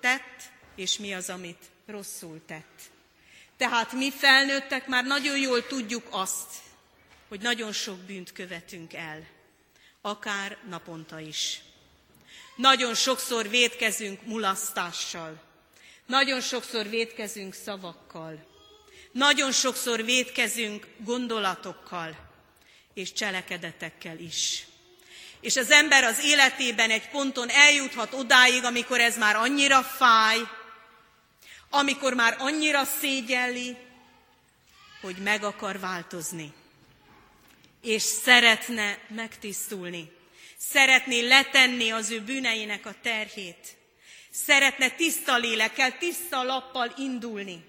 tett, 0.00 0.42
és 0.76 0.98
mi 0.98 1.14
az, 1.14 1.30
amit 1.30 1.64
rosszul 1.86 2.42
tett. 2.46 2.80
Tehát 3.56 3.92
mi 3.92 4.10
felnőttek 4.10 4.86
már 4.86 5.04
nagyon 5.04 5.38
jól 5.38 5.66
tudjuk 5.66 6.06
azt, 6.10 6.54
hogy 7.28 7.40
nagyon 7.40 7.72
sok 7.72 7.98
bűnt 7.98 8.32
követünk 8.32 8.94
el, 8.94 9.26
akár 10.00 10.56
naponta 10.68 11.20
is. 11.20 11.60
Nagyon 12.56 12.94
sokszor 12.94 13.48
védkezünk 13.48 14.26
mulasztással. 14.26 15.42
Nagyon 16.06 16.40
sokszor 16.40 16.88
védkezünk 16.88 17.54
szavakkal. 17.54 18.46
Nagyon 19.12 19.52
sokszor 19.52 20.04
védkezünk 20.04 20.86
gondolatokkal 20.98 22.16
és 22.94 23.12
cselekedetekkel 23.12 24.18
is. 24.18 24.66
És 25.40 25.56
az 25.56 25.70
ember 25.70 26.04
az 26.04 26.24
életében 26.24 26.90
egy 26.90 27.08
ponton 27.08 27.48
eljuthat 27.48 28.14
odáig, 28.14 28.64
amikor 28.64 29.00
ez 29.00 29.18
már 29.18 29.36
annyira 29.36 29.82
fáj, 29.82 30.38
amikor 31.70 32.14
már 32.14 32.36
annyira 32.38 32.84
szégyelli, 32.84 33.76
hogy 35.00 35.16
meg 35.16 35.44
akar 35.44 35.78
változni, 35.78 36.52
és 37.82 38.02
szeretne 38.02 38.98
megtisztulni. 39.08 40.12
Szeretné 40.58 41.20
letenni 41.20 41.90
az 41.90 42.10
ő 42.10 42.20
bűneinek 42.20 42.86
a 42.86 42.94
terhét. 43.02 43.76
Szeretne 44.30 44.90
tiszta 44.90 45.36
lélekkel, 45.36 45.98
tiszta 45.98 46.42
lappal 46.42 46.94
indulni. 46.96 47.64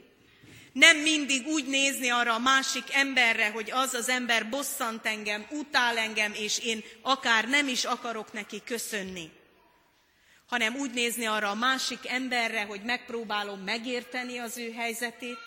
Nem 0.74 0.98
mindig 0.98 1.48
úgy 1.48 1.66
nézni 1.66 2.10
arra 2.10 2.34
a 2.34 2.40
másik 2.40 2.84
emberre, 2.94 3.50
hogy 3.50 3.72
az 3.72 3.94
az 3.94 4.10
ember 4.10 4.50
bosszant 4.50 5.06
engem, 5.06 5.46
utál 5.50 5.98
engem, 5.98 6.34
és 6.34 6.60
én 6.60 6.84
akár 7.02 7.48
nem 7.48 7.68
is 7.68 7.86
akarok 7.86 8.34
neki 8.34 8.62
köszönni. 8.66 9.30
Hanem 10.48 10.76
úgy 10.76 10.92
nézni 10.92 11.26
arra 11.26 11.50
a 11.50 11.56
másik 11.56 12.08
emberre, 12.08 12.64
hogy 12.64 12.82
megpróbálom 12.82 13.60
megérteni 13.60 14.38
az 14.38 14.58
ő 14.58 14.72
helyzetét, 14.72 15.40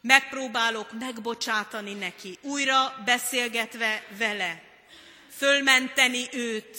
megpróbálok 0.00 0.98
megbocsátani 0.98 1.94
neki, 1.94 2.38
újra 2.42 3.02
beszélgetve 3.04 4.04
vele, 4.18 4.62
fölmenteni 5.36 6.28
őt, 6.32 6.76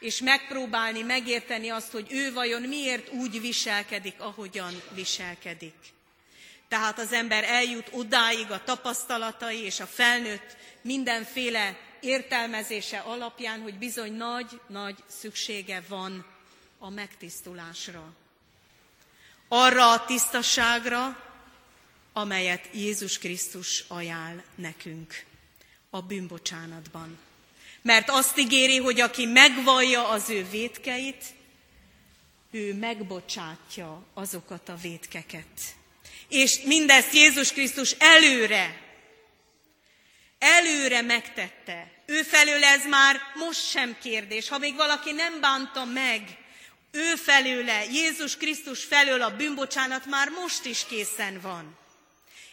és 0.00 0.20
megpróbálni 0.20 1.02
megérteni 1.02 1.68
azt, 1.68 1.90
hogy 1.92 2.06
ő 2.10 2.32
vajon 2.32 2.62
miért 2.62 3.12
úgy 3.12 3.40
viselkedik, 3.40 4.14
ahogyan 4.18 4.82
viselkedik. 4.94 5.74
Tehát 6.70 6.98
az 6.98 7.12
ember 7.12 7.44
eljut 7.44 7.88
odáig 7.92 8.50
a 8.50 8.64
tapasztalatai 8.64 9.58
és 9.58 9.80
a 9.80 9.86
felnőtt 9.86 10.56
mindenféle 10.82 11.78
értelmezése 12.00 12.98
alapján, 12.98 13.60
hogy 13.60 13.74
bizony 13.74 14.12
nagy-nagy 14.12 14.96
szüksége 15.06 15.82
van 15.88 16.26
a 16.78 16.90
megtisztulásra. 16.90 18.12
Arra 19.48 19.90
a 19.90 20.04
tisztaságra, 20.04 21.24
amelyet 22.12 22.68
Jézus 22.72 23.18
Krisztus 23.18 23.84
ajánl 23.88 24.42
nekünk 24.54 25.24
a 25.90 26.02
bűnbocsánatban. 26.02 27.18
Mert 27.82 28.10
azt 28.10 28.38
ígéri, 28.38 28.76
hogy 28.76 29.00
aki 29.00 29.26
megvallja 29.26 30.08
az 30.08 30.30
ő 30.30 30.44
védkeit, 30.50 31.24
ő 32.50 32.74
megbocsátja 32.74 34.02
azokat 34.14 34.68
a 34.68 34.76
védkeket. 34.76 35.78
És 36.28 36.60
mindezt 36.64 37.12
Jézus 37.12 37.52
Krisztus 37.52 37.94
előre, 37.98 38.80
előre 40.38 41.02
megtette. 41.02 41.90
Ő 42.06 42.22
felől 42.22 42.64
ez 42.64 42.86
már 42.86 43.20
most 43.34 43.68
sem 43.70 43.96
kérdés. 44.02 44.48
Ha 44.48 44.58
még 44.58 44.74
valaki 44.74 45.12
nem 45.12 45.40
bánta 45.40 45.84
meg, 45.84 46.20
ő 46.92 47.14
felőle, 47.14 47.84
Jézus 47.84 48.36
Krisztus 48.36 48.84
felől 48.84 49.22
a 49.22 49.36
bűnbocsánat 49.36 50.06
már 50.06 50.28
most 50.28 50.64
is 50.64 50.86
készen 50.86 51.40
van. 51.40 51.78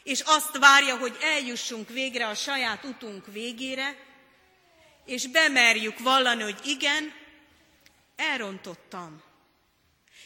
És 0.03 0.21
azt 0.25 0.57
várja, 0.57 0.97
hogy 0.97 1.17
eljussunk 1.21 1.89
végre 1.89 2.27
a 2.27 2.35
saját 2.35 2.83
utunk 2.83 3.25
végére, 3.31 3.95
és 5.05 5.27
bemerjük 5.27 5.99
vallani, 5.99 6.43
hogy 6.43 6.59
igen, 6.65 7.13
elrontottam. 8.15 9.23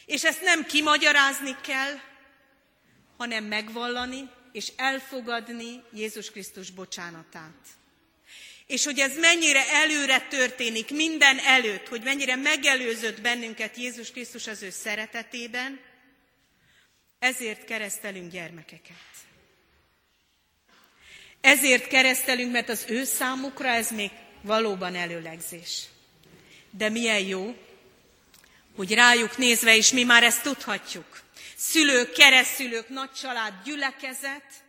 És 0.06 0.24
ezt 0.24 0.42
nem 0.42 0.66
kimagyarázni 0.66 1.56
kell, 1.62 2.00
hanem 3.22 3.44
megvallani 3.44 4.30
és 4.52 4.72
elfogadni 4.76 5.82
Jézus 5.92 6.30
Krisztus 6.30 6.70
bocsánatát. 6.70 7.66
És 8.66 8.84
hogy 8.84 8.98
ez 8.98 9.18
mennyire 9.18 9.72
előre 9.72 10.20
történik 10.20 10.90
minden 10.90 11.38
előtt, 11.38 11.88
hogy 11.88 12.02
mennyire 12.02 12.36
megelőzött 12.36 13.20
bennünket 13.20 13.76
Jézus 13.76 14.10
Krisztus 14.10 14.46
az 14.46 14.62
ő 14.62 14.70
szeretetében, 14.70 15.80
ezért 17.18 17.64
keresztelünk 17.64 18.32
gyermekeket. 18.32 18.96
Ezért 21.40 21.86
keresztelünk, 21.86 22.52
mert 22.52 22.68
az 22.68 22.84
ő 22.88 23.04
számukra 23.04 23.68
ez 23.68 23.90
még 23.90 24.10
valóban 24.40 24.94
előlegzés. 24.94 25.82
De 26.70 26.88
milyen 26.88 27.20
jó, 27.20 27.56
hogy 28.76 28.94
rájuk 28.94 29.36
nézve 29.36 29.76
is 29.76 29.92
mi 29.92 30.02
már 30.02 30.22
ezt 30.22 30.42
tudhatjuk. 30.42 31.21
Szülők, 31.68 32.12
keresztülők, 32.12 32.88
nagy 32.88 33.12
család, 33.12 33.62
gyülekezet, 33.64 34.64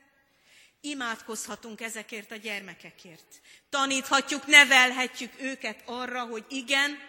imádkozhatunk 0.82 1.82
ezekért 1.82 2.32
a 2.32 2.36
gyermekekért. 2.36 3.41
Taníthatjuk, 3.69 4.45
nevelhetjük 4.45 5.32
őket 5.41 5.82
arra, 5.86 6.25
hogy 6.25 6.45
igen, 6.49 6.99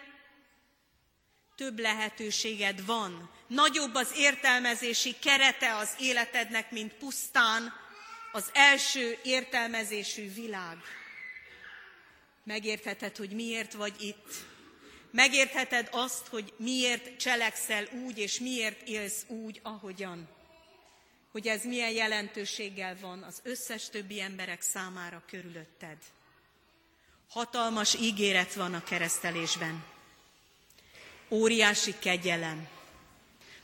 több 1.55 1.79
lehetőséged 1.79 2.85
van. 2.85 3.31
Nagyobb 3.47 3.95
az 3.95 4.11
értelmezési 4.15 5.15
kerete 5.19 5.75
az 5.75 5.89
életednek, 5.99 6.71
mint 6.71 6.93
pusztán 6.93 7.73
az 8.31 8.49
első 8.53 9.19
értelmezésű 9.23 10.33
világ 10.33 10.77
megértheted, 12.43 13.17
hogy 13.17 13.31
miért 13.31 13.73
vagy 13.73 13.93
itt. 13.99 14.54
Megértheted 15.15 15.87
azt, 15.91 16.27
hogy 16.27 16.53
miért 16.57 17.17
cselekszel 17.17 17.87
úgy, 18.05 18.17
és 18.17 18.39
miért 18.39 18.87
élsz 18.87 19.25
úgy, 19.27 19.59
ahogyan. 19.63 20.27
Hogy 21.31 21.47
ez 21.47 21.63
milyen 21.63 21.91
jelentőséggel 21.91 22.97
van 23.01 23.23
az 23.23 23.39
összes 23.43 23.89
többi 23.89 24.21
emberek 24.21 24.61
számára 24.61 25.23
körülötted. 25.27 25.97
Hatalmas 27.29 27.95
ígéret 27.95 28.53
van 28.53 28.73
a 28.73 28.83
keresztelésben. 28.83 29.83
Óriási 31.29 31.93
kegyelem, 31.99 32.67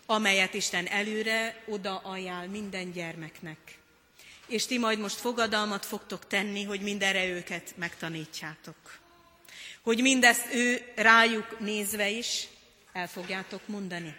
amelyet 0.05 0.53
Isten 0.53 0.87
előre 0.87 1.63
oda 1.67 1.97
ajánl 1.97 2.47
minden 2.47 2.91
gyermeknek. 2.91 3.57
És 4.47 4.65
ti 4.65 4.77
majd 4.77 4.99
most 4.99 5.15
fogadalmat 5.15 5.85
fogtok 5.85 6.27
tenni, 6.27 6.63
hogy 6.63 6.81
mindenre 6.81 7.25
őket 7.25 7.73
megtanítjátok. 7.77 9.00
Hogy 9.81 10.01
mindezt 10.01 10.53
ő 10.53 10.91
rájuk 10.95 11.59
nézve 11.59 12.09
is 12.09 12.47
el 12.93 13.07
fogjátok 13.07 13.67
mondani. 13.67 14.15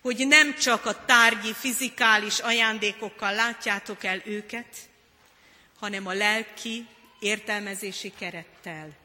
Hogy 0.00 0.26
nem 0.26 0.54
csak 0.54 0.86
a 0.86 1.04
tárgyi, 1.04 1.52
fizikális 1.52 2.38
ajándékokkal 2.38 3.34
látjátok 3.34 4.04
el 4.04 4.22
őket, 4.24 4.76
hanem 5.78 6.06
a 6.06 6.12
lelki, 6.12 6.86
értelmezési 7.20 8.12
kerettel. 8.18 8.96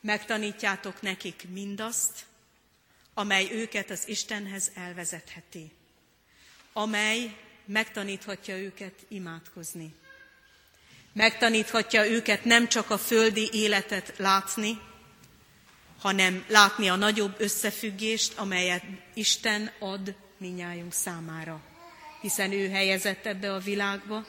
Megtanítjátok 0.00 1.02
nekik 1.02 1.44
mindazt, 1.48 2.24
amely 3.14 3.48
őket 3.50 3.90
az 3.90 4.08
Istenhez 4.08 4.70
elvezetheti, 4.74 5.70
amely 6.72 7.36
megtaníthatja 7.64 8.56
őket 8.56 8.94
imádkozni. 9.08 9.94
Megtaníthatja 11.12 12.06
őket 12.06 12.44
nem 12.44 12.68
csak 12.68 12.90
a 12.90 12.98
földi 12.98 13.48
életet 13.52 14.14
látni, 14.16 14.80
hanem 16.00 16.44
látni 16.48 16.88
a 16.88 16.96
nagyobb 16.96 17.34
összefüggést, 17.38 18.38
amelyet 18.38 18.84
Isten 19.14 19.72
ad 19.78 20.14
minnyájunk 20.36 20.92
számára. 20.92 21.60
Hiszen 22.20 22.52
ő 22.52 22.68
helyezett 22.68 23.26
ebbe 23.26 23.52
a 23.52 23.58
világba, 23.58 24.26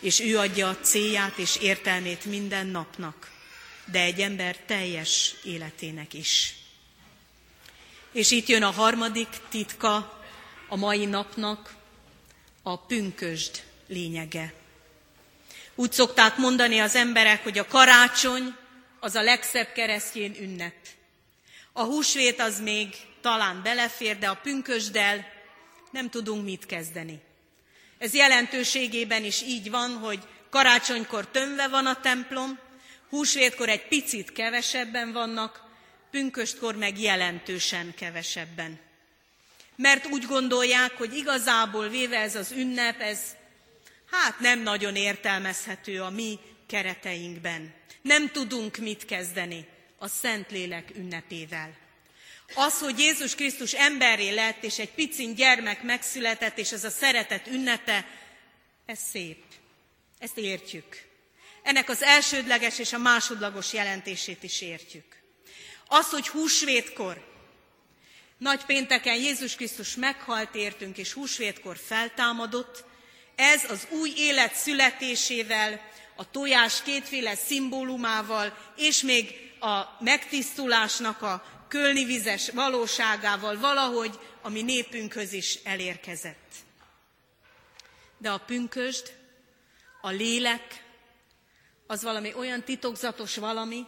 és 0.00 0.20
ő 0.20 0.38
adja 0.38 0.68
a 0.68 0.76
célját 0.76 1.38
és 1.38 1.56
értelmét 1.56 2.24
minden 2.24 2.66
napnak, 2.66 3.30
de 3.84 4.00
egy 4.00 4.20
ember 4.20 4.56
teljes 4.56 5.34
életének 5.44 6.14
is. 6.14 6.54
És 8.12 8.30
itt 8.30 8.46
jön 8.46 8.62
a 8.62 8.70
harmadik 8.70 9.28
titka 9.48 10.22
a 10.68 10.76
mai 10.76 11.04
napnak, 11.04 11.74
a 12.62 12.78
pünkösd 12.78 13.62
lényege. 13.86 14.63
Úgy 15.74 15.92
szokták 15.92 16.36
mondani 16.36 16.78
az 16.78 16.94
emberek, 16.94 17.42
hogy 17.42 17.58
a 17.58 17.66
karácsony 17.66 18.54
az 19.00 19.14
a 19.14 19.22
legszebb 19.22 19.72
keresztjén 19.72 20.34
ünnep. 20.40 20.74
A 21.72 21.82
húsvét 21.82 22.40
az 22.40 22.60
még 22.60 22.88
talán 23.20 23.62
belefér, 23.62 24.18
de 24.18 24.28
a 24.28 24.40
pünkösdel 24.42 25.26
nem 25.90 26.10
tudunk 26.10 26.44
mit 26.44 26.66
kezdeni. 26.66 27.20
Ez 27.98 28.14
jelentőségében 28.14 29.24
is 29.24 29.42
így 29.42 29.70
van, 29.70 29.96
hogy 29.96 30.18
karácsonykor 30.50 31.26
tömve 31.26 31.68
van 31.68 31.86
a 31.86 32.00
templom, 32.00 32.58
húsvétkor 33.08 33.68
egy 33.68 33.88
picit 33.88 34.32
kevesebben 34.32 35.12
vannak, 35.12 35.62
pünköstkor 36.10 36.76
meg 36.76 37.00
jelentősen 37.00 37.94
kevesebben. 37.96 38.80
Mert 39.76 40.06
úgy 40.06 40.24
gondolják, 40.24 40.96
hogy 40.96 41.16
igazából 41.16 41.88
véve 41.88 42.18
ez 42.18 42.34
az 42.34 42.50
ünnep, 42.50 43.00
ez 43.00 43.20
hát 44.22 44.40
nem 44.40 44.62
nagyon 44.62 44.96
értelmezhető 44.96 46.02
a 46.02 46.10
mi 46.10 46.38
kereteinkben. 46.66 47.74
Nem 48.02 48.30
tudunk 48.30 48.76
mit 48.76 49.04
kezdeni 49.04 49.66
a 49.98 50.08
Szentlélek 50.08 50.90
ünnepével. 50.96 51.76
Az, 52.54 52.78
hogy 52.78 52.98
Jézus 52.98 53.34
Krisztus 53.34 53.72
emberré 53.72 54.30
lett, 54.30 54.64
és 54.64 54.78
egy 54.78 54.90
picin 54.90 55.34
gyermek 55.34 55.82
megszületett, 55.82 56.58
és 56.58 56.72
ez 56.72 56.84
a 56.84 56.90
szeretet 56.90 57.46
ünnepe, 57.46 58.06
ez 58.86 58.98
szép. 59.10 59.42
Ezt 60.18 60.38
értjük. 60.38 61.02
Ennek 61.62 61.88
az 61.88 62.02
elsődleges 62.02 62.78
és 62.78 62.92
a 62.92 62.98
másodlagos 62.98 63.72
jelentését 63.72 64.42
is 64.42 64.60
értjük. 64.60 65.22
Az, 65.86 66.10
hogy 66.10 66.28
húsvétkor, 66.28 67.32
nagy 68.38 68.64
pénteken 68.64 69.16
Jézus 69.16 69.54
Krisztus 69.54 69.94
meghalt 69.94 70.54
értünk, 70.54 70.98
és 70.98 71.12
húsvétkor 71.12 71.76
feltámadott, 71.76 72.84
ez 73.36 73.70
az 73.70 73.86
új 73.90 74.12
élet 74.16 74.54
születésével, 74.54 75.80
a 76.16 76.30
tojás 76.30 76.82
kétféle 76.82 77.34
szimbólumával, 77.34 78.56
és 78.76 79.02
még 79.02 79.52
a 79.60 79.82
megtisztulásnak 80.00 81.22
a 81.22 81.44
kölni 81.68 82.04
vizes 82.04 82.50
valóságával 82.50 83.58
valahogy 83.58 84.18
a 84.42 84.48
mi 84.48 84.62
népünkhöz 84.62 85.32
is 85.32 85.58
elérkezett. 85.64 86.52
De 88.18 88.30
a 88.30 88.38
pünkösd, 88.38 89.14
a 90.00 90.10
lélek, 90.10 90.84
az 91.86 92.02
valami 92.02 92.34
olyan 92.34 92.62
titokzatos 92.62 93.36
valami, 93.36 93.86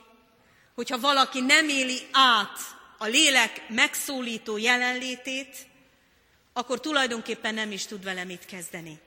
hogyha 0.74 0.98
valaki 0.98 1.40
nem 1.40 1.68
éli 1.68 1.98
át 2.12 2.58
a 2.98 3.06
lélek 3.06 3.68
megszólító 3.68 4.56
jelenlétét, 4.56 5.66
akkor 6.52 6.80
tulajdonképpen 6.80 7.54
nem 7.54 7.70
is 7.72 7.86
tud 7.86 8.04
vele 8.04 8.24
mit 8.24 8.44
kezdeni. 8.44 9.00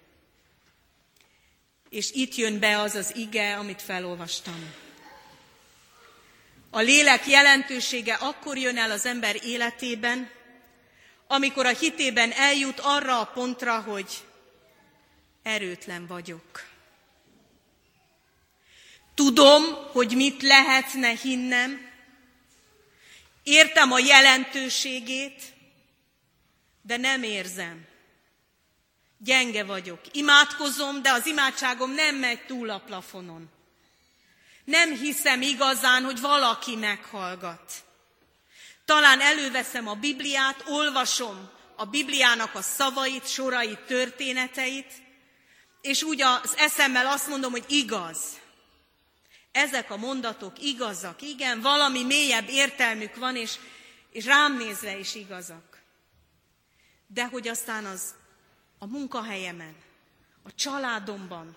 És 1.89 2.11
itt 2.11 2.35
jön 2.35 2.59
be 2.59 2.79
az 2.79 2.95
az 2.95 3.15
ige, 3.15 3.57
amit 3.57 3.81
felolvastam. 3.81 4.73
A 6.69 6.79
lélek 6.79 7.27
jelentősége 7.27 8.13
akkor 8.13 8.57
jön 8.57 8.77
el 8.77 8.91
az 8.91 9.05
ember 9.05 9.35
életében, 9.43 10.29
amikor 11.27 11.65
a 11.65 11.77
hitében 11.77 12.31
eljut 12.31 12.79
arra 12.79 13.19
a 13.19 13.25
pontra, 13.25 13.81
hogy 13.81 14.07
erőtlen 15.43 16.07
vagyok. 16.07 16.67
Tudom, 19.15 19.63
hogy 19.91 20.15
mit 20.15 20.41
lehetne 20.41 21.09
hinnem, 21.09 21.89
értem 23.43 23.91
a 23.91 23.99
jelentőségét, 23.99 25.41
de 26.81 26.97
nem 26.97 27.23
érzem. 27.23 27.88
Gyenge 29.21 29.63
vagyok. 29.63 29.99
Imádkozom, 30.11 31.01
de 31.01 31.11
az 31.11 31.25
imádságom 31.25 31.91
nem 31.91 32.15
megy 32.15 32.45
túl 32.45 32.69
a 32.69 32.79
plafonon. 32.79 33.49
Nem 34.63 34.95
hiszem 34.95 35.41
igazán, 35.41 36.03
hogy 36.03 36.19
valaki 36.19 36.75
meghallgat. 36.75 37.73
Talán 38.85 39.21
előveszem 39.21 39.87
a 39.87 39.93
Bibliát, 39.93 40.63
olvasom 40.67 41.49
a 41.75 41.85
Bibliának 41.85 42.55
a 42.55 42.61
szavait, 42.61 43.27
sorait, 43.27 43.79
történeteit, 43.79 44.91
és 45.81 46.03
úgy 46.03 46.21
az 46.21 46.53
eszemmel 46.57 47.07
azt 47.07 47.27
mondom, 47.27 47.51
hogy 47.51 47.65
igaz. 47.67 48.19
Ezek 49.51 49.91
a 49.91 49.97
mondatok 49.97 50.61
igazak, 50.61 51.21
igen, 51.21 51.61
valami 51.61 52.03
mélyebb 52.03 52.49
értelmük 52.49 53.15
van, 53.15 53.35
és, 53.35 53.55
és 54.11 54.25
rám 54.25 54.57
nézve 54.57 54.97
is 54.97 55.15
igazak. 55.15 55.81
De 57.07 57.25
hogy 57.25 57.47
aztán 57.47 57.85
az 57.85 58.01
a 58.79 58.85
munkahelyemen, 58.85 59.75
a 60.43 60.55
családomban, 60.55 61.55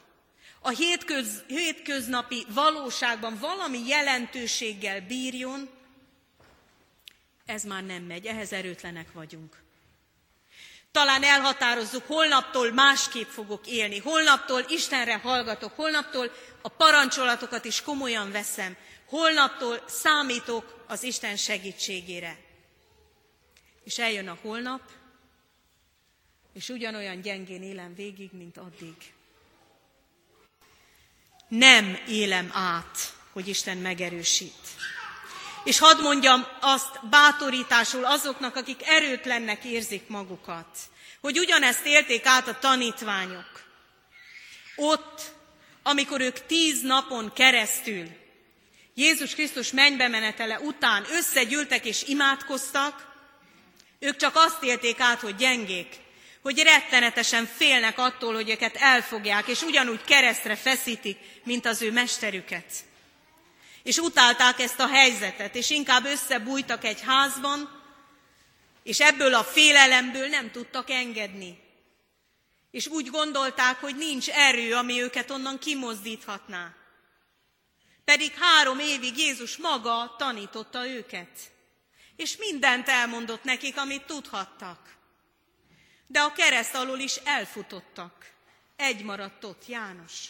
a 0.60 0.68
hétköz, 0.68 1.42
hétköznapi 1.46 2.46
valóságban 2.48 3.38
valami 3.38 3.86
jelentőséggel 3.86 5.00
bírjon, 5.00 5.68
ez 7.46 7.62
már 7.62 7.84
nem 7.84 8.02
megy, 8.02 8.26
ehhez 8.26 8.52
erőtlenek 8.52 9.12
vagyunk. 9.12 9.60
Talán 10.92 11.22
elhatározzuk, 11.22 12.06
holnaptól 12.06 12.72
másképp 12.72 13.28
fogok 13.28 13.66
élni, 13.66 13.98
holnaptól 13.98 14.64
Istenre 14.68 15.16
hallgatok, 15.16 15.76
holnaptól 15.76 16.32
a 16.62 16.68
parancsolatokat 16.68 17.64
is 17.64 17.82
komolyan 17.82 18.30
veszem, 18.30 18.76
holnaptól 19.08 19.82
számítok 19.86 20.84
az 20.86 21.02
Isten 21.02 21.36
segítségére. 21.36 22.38
És 23.84 23.98
eljön 23.98 24.28
a 24.28 24.38
holnap, 24.42 24.80
és 26.54 26.68
ugyanolyan 26.68 27.20
gyengén 27.20 27.62
élem 27.62 27.94
végig, 27.94 28.30
mint 28.32 28.56
addig. 28.56 28.94
Nem 31.48 31.98
élem 32.08 32.50
át, 32.52 32.98
hogy 33.32 33.48
Isten 33.48 33.76
megerősít. 33.76 34.68
És 35.64 35.78
hadd 35.78 36.00
mondjam 36.00 36.46
azt 36.60 37.08
bátorításul 37.08 38.04
azoknak, 38.04 38.56
akik 38.56 38.86
erőtlennek 38.86 39.64
érzik 39.64 40.08
magukat, 40.08 40.78
hogy 41.20 41.38
ugyanezt 41.38 41.86
élték 41.86 42.26
át 42.26 42.48
a 42.48 42.58
tanítványok. 42.58 43.62
Ott, 44.76 45.20
amikor 45.82 46.20
ők 46.20 46.46
tíz 46.46 46.82
napon 46.82 47.32
keresztül 47.32 48.20
Jézus 48.94 49.34
Krisztus 49.34 49.72
mennybe 49.72 50.08
menetele 50.08 50.60
után 50.60 51.04
összegyűltek 51.10 51.84
és 51.84 52.02
imádkoztak, 52.02 53.10
ők 53.98 54.16
csak 54.16 54.32
azt 54.36 54.62
élték 54.62 55.00
át, 55.00 55.20
hogy 55.20 55.36
gyengék, 55.36 55.94
hogy 56.42 56.58
rettenetesen 56.58 57.46
félnek 57.46 57.98
attól, 57.98 58.34
hogy 58.34 58.50
őket 58.50 58.76
elfogják, 58.76 59.46
és 59.46 59.62
ugyanúgy 59.62 60.04
keresztre 60.04 60.56
feszítik, 60.56 61.18
mint 61.44 61.66
az 61.66 61.82
ő 61.82 61.92
mesterüket. 61.92 62.72
És 63.82 63.96
utálták 63.96 64.60
ezt 64.60 64.80
a 64.80 64.88
helyzetet, 64.88 65.54
és 65.54 65.70
inkább 65.70 66.04
összebújtak 66.04 66.84
egy 66.84 67.00
házban, 67.06 67.80
és 68.82 69.00
ebből 69.00 69.34
a 69.34 69.44
félelemből 69.44 70.28
nem 70.28 70.50
tudtak 70.50 70.90
engedni. 70.90 71.58
És 72.70 72.86
úgy 72.86 73.10
gondolták, 73.10 73.80
hogy 73.80 73.96
nincs 73.96 74.28
erő, 74.28 74.74
ami 74.74 75.00
őket 75.00 75.30
onnan 75.30 75.58
kimozdíthatná. 75.58 76.74
Pedig 78.04 78.32
három 78.38 78.78
évig 78.78 79.18
Jézus 79.18 79.56
maga 79.56 80.14
tanította 80.18 80.86
őket. 80.88 81.28
És 82.16 82.36
mindent 82.36 82.88
elmondott 82.88 83.44
nekik, 83.44 83.76
amit 83.76 84.02
tudhattak. 84.02 84.92
De 86.12 86.20
a 86.20 86.32
kereszt 86.32 86.74
alól 86.74 86.98
is 86.98 87.16
elfutottak. 87.16 88.30
Egy 88.76 89.04
maradt 89.04 89.44
ott 89.44 89.66
János. 89.66 90.28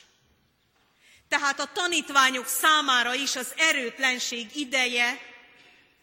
Tehát 1.29 1.61
a 1.61 1.73
tanítványok 1.73 2.47
számára 2.47 3.15
is 3.15 3.37
az 3.37 3.53
erőtlenség 3.57 4.57
ideje 4.57 5.21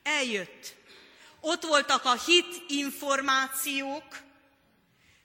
eljött. 0.03 0.75
Ott 1.39 1.63
voltak 1.63 2.05
a 2.05 2.23
hit 2.25 2.63
információk, 2.67 4.19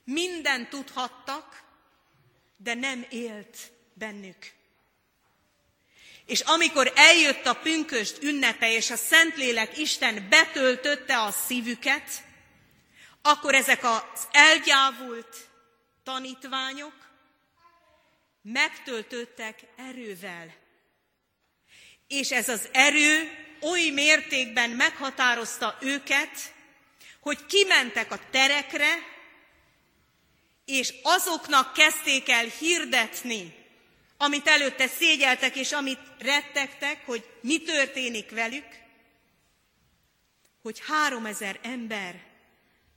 minden 0.03 0.69
tudhattak, 0.69 1.63
de 2.57 2.73
nem 2.73 3.05
élt 3.09 3.57
bennük. 3.93 4.51
És 6.25 6.39
amikor 6.39 6.91
eljött 6.95 7.45
a 7.45 7.53
pünköst 7.53 8.23
ünnepe, 8.23 8.71
és 8.73 8.91
a 8.91 8.95
Szentlélek 8.95 9.77
Isten 9.77 10.29
betöltötte 10.29 11.21
a 11.21 11.31
szívüket, 11.31 12.23
akkor 13.27 13.55
ezek 13.55 13.83
az 13.83 14.27
elgyávult 14.31 15.47
tanítványok 16.03 16.93
megtöltöttek 18.41 19.59
erővel. 19.77 20.55
És 22.07 22.31
ez 22.31 22.49
az 22.49 22.69
erő 22.71 23.31
oly 23.61 23.89
mértékben 23.89 24.69
meghatározta 24.69 25.77
őket, 25.81 26.53
hogy 27.19 27.45
kimentek 27.45 28.11
a 28.11 28.19
terekre, 28.31 28.93
és 30.65 30.93
azoknak 31.03 31.73
kezdték 31.73 32.29
el 32.29 32.45
hirdetni, 32.45 33.55
amit 34.17 34.47
előtte 34.47 34.87
szégyeltek, 34.87 35.55
és 35.55 35.71
amit 35.71 36.01
rettegtek, 36.19 37.05
hogy 37.05 37.29
mi 37.41 37.61
történik 37.61 38.29
velük, 38.29 38.67
hogy 40.61 40.81
három 40.87 41.25
ezer 41.25 41.59
ember 41.61 42.33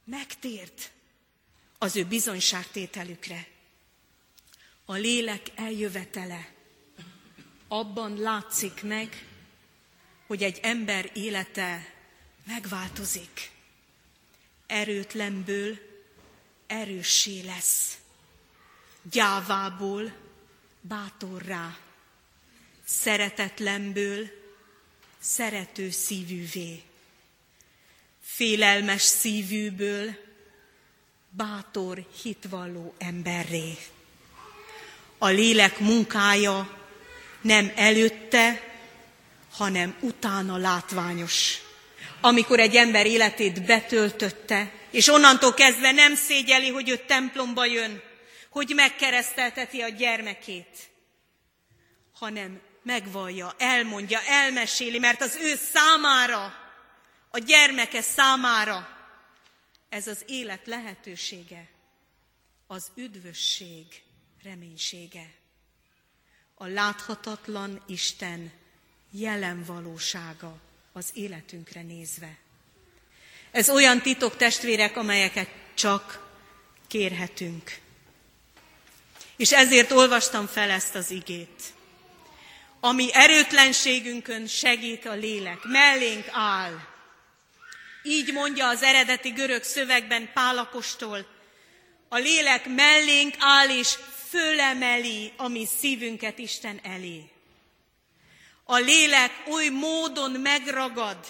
megtért 0.08 0.90
az 1.78 1.96
ő 1.96 2.04
bizonyságtételükre. 2.04 3.46
A 4.84 4.92
lélek 4.92 5.46
eljövetele 5.54 6.52
abban 7.68 8.18
látszik 8.18 8.82
meg, 8.82 9.26
hogy 10.26 10.42
egy 10.42 10.58
ember 10.62 11.10
élete 11.14 11.94
megváltozik. 12.46 13.50
Erőtlenből 14.66 15.78
erőssé 16.66 17.40
lesz. 17.40 17.98
Gyávából 19.02 20.16
bátorrá. 20.80 21.78
Szeretetlenből 22.84 24.28
szerető 25.18 25.90
szívűvé. 25.90 26.87
Félelmes 28.38 29.02
szívűből 29.02 30.14
bátor, 31.30 32.06
hitvalló 32.22 32.94
emberré. 32.98 33.76
A 35.18 35.28
lélek 35.28 35.78
munkája 35.78 36.76
nem 37.40 37.72
előtte, 37.74 38.62
hanem 39.52 39.96
utána 40.00 40.56
látványos. 40.56 41.58
Amikor 42.20 42.60
egy 42.60 42.76
ember 42.76 43.06
életét 43.06 43.64
betöltötte, 43.64 44.72
és 44.90 45.08
onnantól 45.08 45.54
kezdve 45.54 45.90
nem 45.90 46.14
szégyeli, 46.14 46.68
hogy 46.68 46.88
ő 46.88 46.96
templomba 46.96 47.64
jön, 47.64 48.02
hogy 48.50 48.72
megkeresztelteti 48.74 49.80
a 49.80 49.88
gyermekét, 49.88 50.90
hanem 52.18 52.60
megvallja, 52.82 53.54
elmondja, 53.58 54.20
elmeséli, 54.26 54.98
mert 54.98 55.22
az 55.22 55.38
ő 55.42 55.54
számára, 55.72 56.66
a 57.30 57.38
gyermeke 57.38 58.00
számára 58.00 58.96
ez 59.88 60.06
az 60.06 60.24
élet 60.26 60.66
lehetősége, 60.66 61.68
az 62.66 62.90
üdvösség 62.94 63.86
reménysége. 64.42 65.30
A 66.54 66.66
láthatatlan 66.66 67.82
Isten 67.86 68.52
jelen 69.10 69.64
valósága 69.64 70.58
az 70.92 71.10
életünkre 71.14 71.82
nézve. 71.82 72.36
Ez 73.50 73.70
olyan 73.70 74.02
titok, 74.02 74.36
testvérek, 74.36 74.96
amelyeket 74.96 75.48
csak 75.74 76.26
kérhetünk. 76.86 77.78
És 79.36 79.52
ezért 79.52 79.90
olvastam 79.90 80.46
fel 80.46 80.70
ezt 80.70 80.94
az 80.94 81.10
igét. 81.10 81.62
Ami 82.80 83.08
erőtlenségünkön 83.12 84.46
segít 84.46 85.06
a 85.06 85.12
lélek, 85.12 85.58
mellénk 85.62 86.26
áll. 86.30 86.96
Így 88.08 88.32
mondja 88.32 88.68
az 88.68 88.82
eredeti 88.82 89.30
görög 89.30 89.62
szövegben 89.62 90.32
Pálapostól, 90.32 91.26
a 92.08 92.16
lélek 92.16 92.66
mellénk 92.66 93.34
áll 93.38 93.78
és 93.78 93.98
fölemeli 94.28 95.32
a 95.36 95.48
mi 95.48 95.66
szívünket 95.66 96.38
Isten 96.38 96.80
elé. 96.82 97.30
A 98.64 98.76
lélek 98.76 99.32
oly 99.50 99.68
módon 99.68 100.30
megragad, 100.30 101.26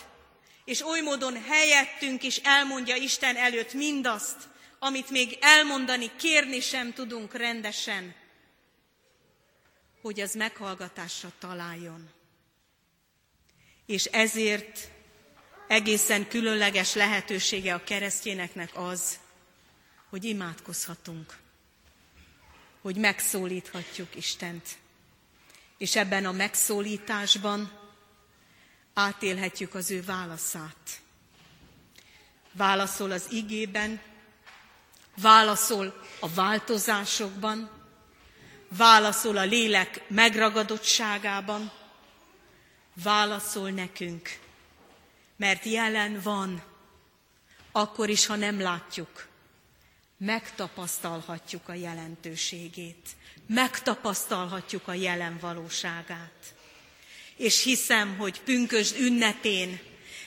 és 0.64 0.84
oly 0.84 1.00
módon 1.00 1.42
helyettünk 1.42 2.22
is 2.22 2.36
elmondja 2.36 2.96
Isten 2.96 3.36
előtt 3.36 3.72
mindazt, 3.72 4.36
amit 4.78 5.10
még 5.10 5.38
elmondani, 5.40 6.10
kérni 6.16 6.60
sem 6.60 6.92
tudunk 6.92 7.34
rendesen, 7.34 8.14
hogy 10.02 10.20
az 10.20 10.34
meghallgatásra 10.34 11.32
találjon. 11.38 12.10
És 13.86 14.04
ezért 14.04 14.96
egészen 15.68 16.28
különleges 16.28 16.94
lehetősége 16.94 17.74
a 17.74 17.84
keresztjéneknek 17.84 18.70
az, 18.72 19.18
hogy 20.08 20.24
imádkozhatunk, 20.24 21.36
hogy 22.80 22.96
megszólíthatjuk 22.96 24.16
Istent. 24.16 24.68
És 25.78 25.96
ebben 25.96 26.24
a 26.26 26.32
megszólításban 26.32 27.72
átélhetjük 28.94 29.74
az 29.74 29.90
ő 29.90 30.02
válaszát. 30.02 31.00
Válaszol 32.52 33.10
az 33.10 33.26
igében, 33.30 34.00
válaszol 35.16 36.02
a 36.20 36.28
változásokban, 36.28 37.70
válaszol 38.68 39.36
a 39.36 39.44
lélek 39.44 40.02
megragadottságában, 40.08 41.70
válaszol 43.02 43.70
nekünk, 43.70 44.38
mert 45.38 45.64
jelen 45.64 46.20
van, 46.22 46.62
akkor 47.72 48.08
is, 48.08 48.26
ha 48.26 48.36
nem 48.36 48.60
látjuk, 48.60 49.28
megtapasztalhatjuk 50.18 51.68
a 51.68 51.74
jelentőségét, 51.74 53.08
megtapasztalhatjuk 53.46 54.88
a 54.88 54.92
jelen 54.92 55.38
valóságát. 55.40 56.54
És 57.36 57.62
hiszem, 57.62 58.16
hogy 58.16 58.40
pünkösd 58.40 58.96
ünnepén 58.98 59.80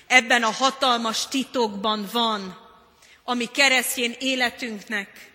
ebben 0.07 0.43
a 0.43 0.51
hatalmas 0.51 1.27
titokban 1.27 2.09
van, 2.11 2.69
ami 3.23 3.45
keresztény 3.45 4.15
életünknek 4.19 5.31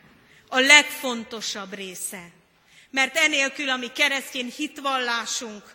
a 0.48 0.58
legfontosabb 0.58 1.74
része. 1.74 2.30
Mert 2.90 3.16
enélkül, 3.16 3.70
ami 3.70 3.92
keresztény 3.92 4.52
hitvallásunk, 4.56 5.74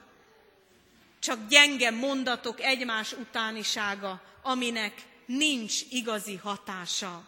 csak 1.22 1.48
gyenge 1.48 1.92
mondatok 1.92 2.62
egymás 2.62 3.12
utánisága, 3.12 4.22
aminek 4.42 4.94
nincs 5.26 5.82
igazi 5.90 6.36
hatása. 6.36 7.24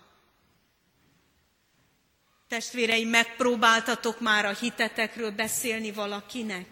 Testvéreim, 2.48 3.10
megpróbáltatok 3.10 4.20
már 4.20 4.46
a 4.46 4.54
hitetekről 4.54 5.32
beszélni 5.32 5.92
valakinek? 5.92 6.68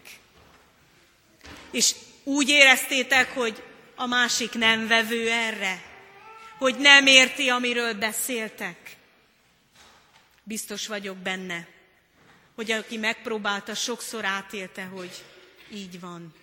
És 1.70 1.94
úgy 2.24 2.48
éreztétek, 2.48 3.34
hogy 3.34 3.62
a 3.94 4.06
másik 4.06 4.52
nem 4.52 4.86
vevő 4.86 5.30
erre? 5.30 5.82
Hogy 6.58 6.78
nem 6.78 7.06
érti, 7.06 7.48
amiről 7.48 7.94
beszéltek? 7.94 8.96
Biztos 10.42 10.86
vagyok 10.86 11.16
benne, 11.16 11.68
hogy 12.54 12.70
aki 12.70 12.96
megpróbálta, 12.96 13.74
sokszor 13.74 14.24
átélte, 14.24 14.84
hogy 14.84 15.24
így 15.70 16.00
van. 16.00 16.34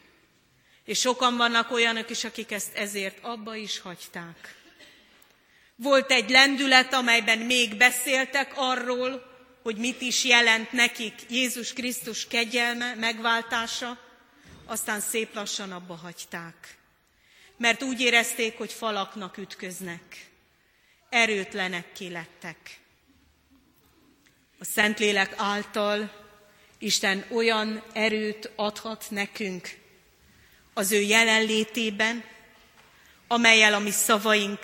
És 0.90 1.00
sokan 1.00 1.38
vannak 1.38 1.72
olyanok 1.72 2.10
is, 2.10 2.24
akik 2.24 2.52
ezt 2.52 2.76
ezért 2.76 3.18
abba 3.22 3.56
is 3.56 3.80
hagyták. 3.80 4.56
Volt 5.76 6.12
egy 6.12 6.30
lendület, 6.30 6.94
amelyben 6.94 7.38
még 7.38 7.78
beszéltek 7.78 8.52
arról, 8.56 9.24
hogy 9.64 9.78
mit 9.78 10.02
is 10.02 10.24
jelent 10.24 10.72
nekik 10.72 11.14
Jézus 11.30 11.74
Krisztus 11.74 12.28
kegyelme, 12.28 12.96
megváltása, 12.96 14.00
aztán 14.66 15.00
szép 15.00 15.36
lassan 15.36 15.72
abba 15.72 15.96
hagyták, 15.96 16.78
mert 17.58 17.84
úgy 17.84 18.02
érezték, 18.02 18.58
hogy 18.58 18.72
falaknak 18.72 19.38
ütköznek, 19.38 20.30
erőtlenek 21.10 22.00
lettek. 22.00 22.80
A 24.60 24.66
Szentlélek 24.66 25.34
által 25.38 26.12
Isten 26.78 27.26
olyan 27.32 27.84
erőt 27.94 28.52
adhat 28.56 29.06
nekünk 29.10 29.78
az 30.80 30.92
ő 30.92 31.02
jelenlétében, 31.02 32.24
amelyel 33.28 33.74
a 33.74 33.80
mi 33.80 33.92
szavaink 33.92 34.60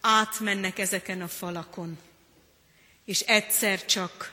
átmennek 0.00 0.78
ezeken 0.78 1.22
a 1.22 1.28
falakon. 1.28 1.98
És 3.04 3.20
egyszer 3.20 3.84
csak 3.84 4.32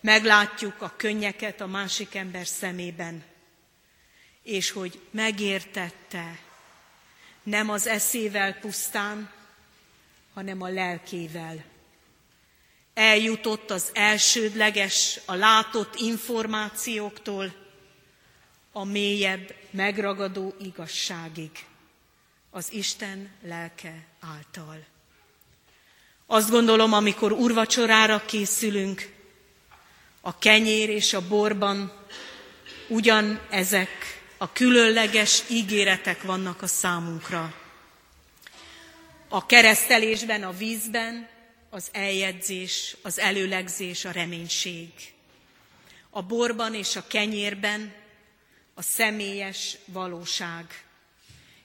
meglátjuk 0.00 0.82
a 0.82 0.94
könnyeket 0.96 1.60
a 1.60 1.66
másik 1.66 2.14
ember 2.14 2.46
szemében, 2.46 3.24
és 4.42 4.70
hogy 4.70 5.00
megértette 5.10 6.38
nem 7.42 7.70
az 7.70 7.86
eszével 7.86 8.54
pusztán, 8.54 9.30
hanem 10.34 10.62
a 10.62 10.68
lelkével. 10.68 11.64
Eljutott 12.94 13.70
az 13.70 13.90
elsődleges, 13.92 15.20
a 15.24 15.34
látott 15.34 15.94
információktól 15.96 17.65
a 18.76 18.84
mélyebb, 18.84 19.54
megragadó 19.70 20.54
igazságig, 20.60 21.50
az 22.50 22.72
Isten 22.72 23.30
lelke 23.42 24.06
által. 24.20 24.84
Azt 26.26 26.50
gondolom, 26.50 26.92
amikor 26.92 27.32
urvacsorára 27.32 28.24
készülünk, 28.24 29.12
a 30.20 30.38
kenyér 30.38 30.88
és 30.88 31.12
a 31.12 31.28
borban 31.28 31.92
ugyan 32.88 33.40
ezek 33.50 34.22
a 34.36 34.52
különleges 34.52 35.42
ígéretek 35.50 36.22
vannak 36.22 36.62
a 36.62 36.66
számunkra. 36.66 37.54
A 39.28 39.46
keresztelésben, 39.46 40.42
a 40.42 40.52
vízben 40.52 41.28
az 41.70 41.88
eljegyzés, 41.92 42.96
az 43.02 43.18
előlegzés, 43.18 44.04
a 44.04 44.10
reménység. 44.10 44.88
A 46.10 46.22
borban 46.22 46.74
és 46.74 46.96
a 46.96 47.06
kenyérben 47.06 48.04
a 48.78 48.82
személyes 48.82 49.76
valóság. 49.84 50.84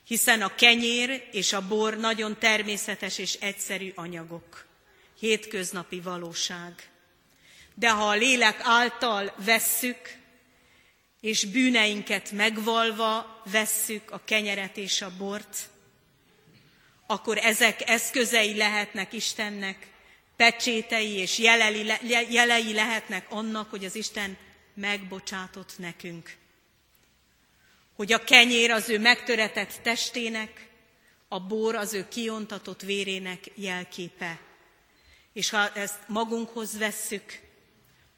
Hiszen 0.07 0.41
a 0.41 0.55
kenyér 0.55 1.27
és 1.31 1.53
a 1.53 1.67
bor 1.67 1.97
nagyon 1.97 2.37
természetes 2.39 3.17
és 3.17 3.33
egyszerű 3.33 3.91
anyagok. 3.95 4.65
Hétköznapi 5.19 5.99
valóság. 5.99 6.89
De 7.73 7.91
ha 7.91 8.07
a 8.07 8.15
lélek 8.15 8.59
által 8.63 9.33
vesszük, 9.45 10.15
és 11.21 11.45
bűneinket 11.45 12.31
megvalva 12.31 13.41
vesszük 13.51 14.11
a 14.11 14.21
kenyeret 14.25 14.77
és 14.77 15.01
a 15.01 15.17
bort, 15.17 15.69
akkor 17.07 17.37
ezek 17.37 17.89
eszközei 17.89 18.55
lehetnek 18.55 19.13
Istennek, 19.13 19.87
pecsétei 20.35 21.11
és 21.11 21.39
jelei 22.29 22.73
lehetnek 22.73 23.25
annak, 23.29 23.69
hogy 23.69 23.85
az 23.85 23.95
Isten 23.95 24.37
megbocsátott 24.73 25.77
nekünk. 25.77 26.39
Hogy 28.01 28.13
a 28.13 28.23
kenyér 28.23 28.71
az 28.71 28.89
ő 28.89 28.99
megtöretett 28.99 29.79
testének, 29.83 30.67
a 31.27 31.39
bor 31.39 31.75
az 31.75 31.93
ő 31.93 32.07
kiontatott 32.07 32.81
vérének 32.81 33.51
jelképe. 33.55 34.39
És 35.33 35.49
ha 35.49 35.69
ezt 35.73 35.99
magunkhoz 36.07 36.77
vesszük, 36.77 37.39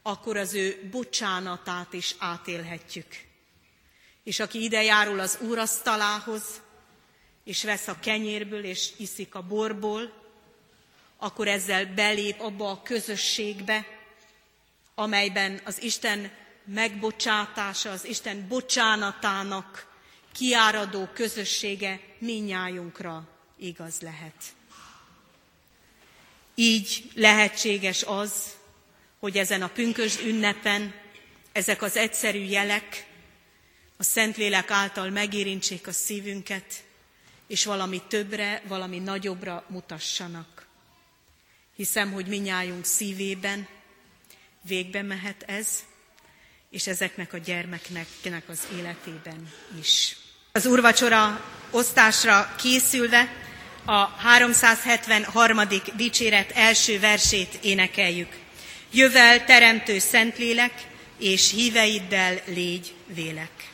akkor 0.01 0.37
az 0.37 0.53
ő 0.53 0.89
bocsánatát 0.91 1.93
is 1.93 2.15
átélhetjük. 2.17 3.07
És 4.23 4.39
aki 4.39 4.63
ide 4.63 4.83
járul 4.83 5.19
az 5.19 5.37
úrasztalához, 5.41 6.61
és 7.43 7.63
vesz 7.63 7.87
a 7.87 7.99
kenyérből, 7.99 8.63
és 8.63 8.91
iszik 8.97 9.35
a 9.35 9.41
borból, 9.41 10.13
akkor 11.17 11.47
ezzel 11.47 11.85
belép 11.85 12.39
abba 12.39 12.69
a 12.69 12.81
közösségbe, 12.81 13.85
amelyben 14.95 15.61
az 15.63 15.81
Isten 15.81 16.31
megbocsátása, 16.65 17.91
az 17.91 18.05
Isten 18.05 18.47
bocsánatának 18.47 19.87
kiáradó 20.31 21.07
közössége 21.13 21.99
minnyájunkra 22.17 23.27
igaz 23.57 24.01
lehet. 24.01 24.43
Így 26.55 27.11
lehetséges 27.15 28.03
az, 28.03 28.33
hogy 29.19 29.37
ezen 29.37 29.61
a 29.61 29.67
pünkös 29.67 30.19
ünnepen 30.19 30.93
ezek 31.51 31.81
az 31.81 31.95
egyszerű 31.95 32.43
jelek 32.43 33.05
a 33.97 34.03
Szentlélek 34.03 34.71
által 34.71 35.09
megérintsék 35.09 35.87
a 35.87 35.91
szívünket, 35.91 36.83
és 37.47 37.65
valami 37.65 38.01
többre, 38.07 38.61
valami 38.67 38.99
nagyobbra 38.99 39.65
mutassanak. 39.67 40.67
Hiszem, 41.75 42.11
hogy 42.11 42.25
minnyájunk 42.25 42.85
szívében 42.85 43.67
végbe 44.61 45.01
mehet 45.01 45.43
ez, 45.43 45.83
és 46.73 46.87
ezeknek 46.87 47.33
a 47.33 47.37
gyermeknek 47.37 48.43
az 48.47 48.59
életében 48.77 49.49
is. 49.79 50.15
Az 50.51 50.65
urvacsora 50.65 51.45
osztásra 51.71 52.55
készülve 52.57 53.33
a 53.85 54.05
373. 54.05 55.59
dicséret 55.95 56.51
első 56.51 56.99
versét 56.99 57.59
énekeljük. 57.61 58.39
Jövel, 58.91 59.45
teremtő 59.45 59.99
Szentlélek, 59.99 60.73
és 61.19 61.51
híveiddel 61.51 62.41
légy 62.45 62.93
vélek. 63.05 63.72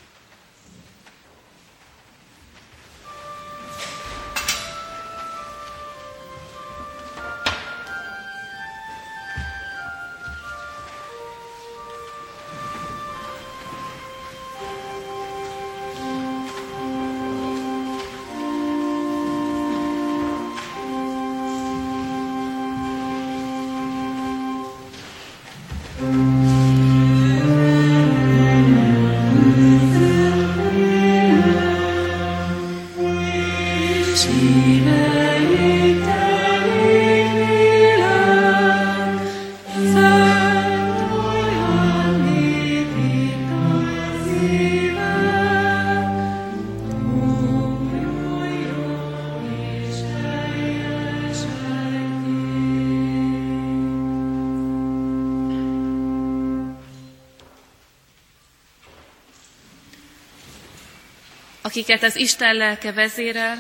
Akiket 61.79 62.03
az 62.03 62.15
Isten 62.15 62.55
lelke 62.55 62.91
vezérel, 62.91 63.57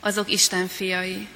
azok 0.00 0.30
Isten 0.30 0.68
fiai. 0.68 1.28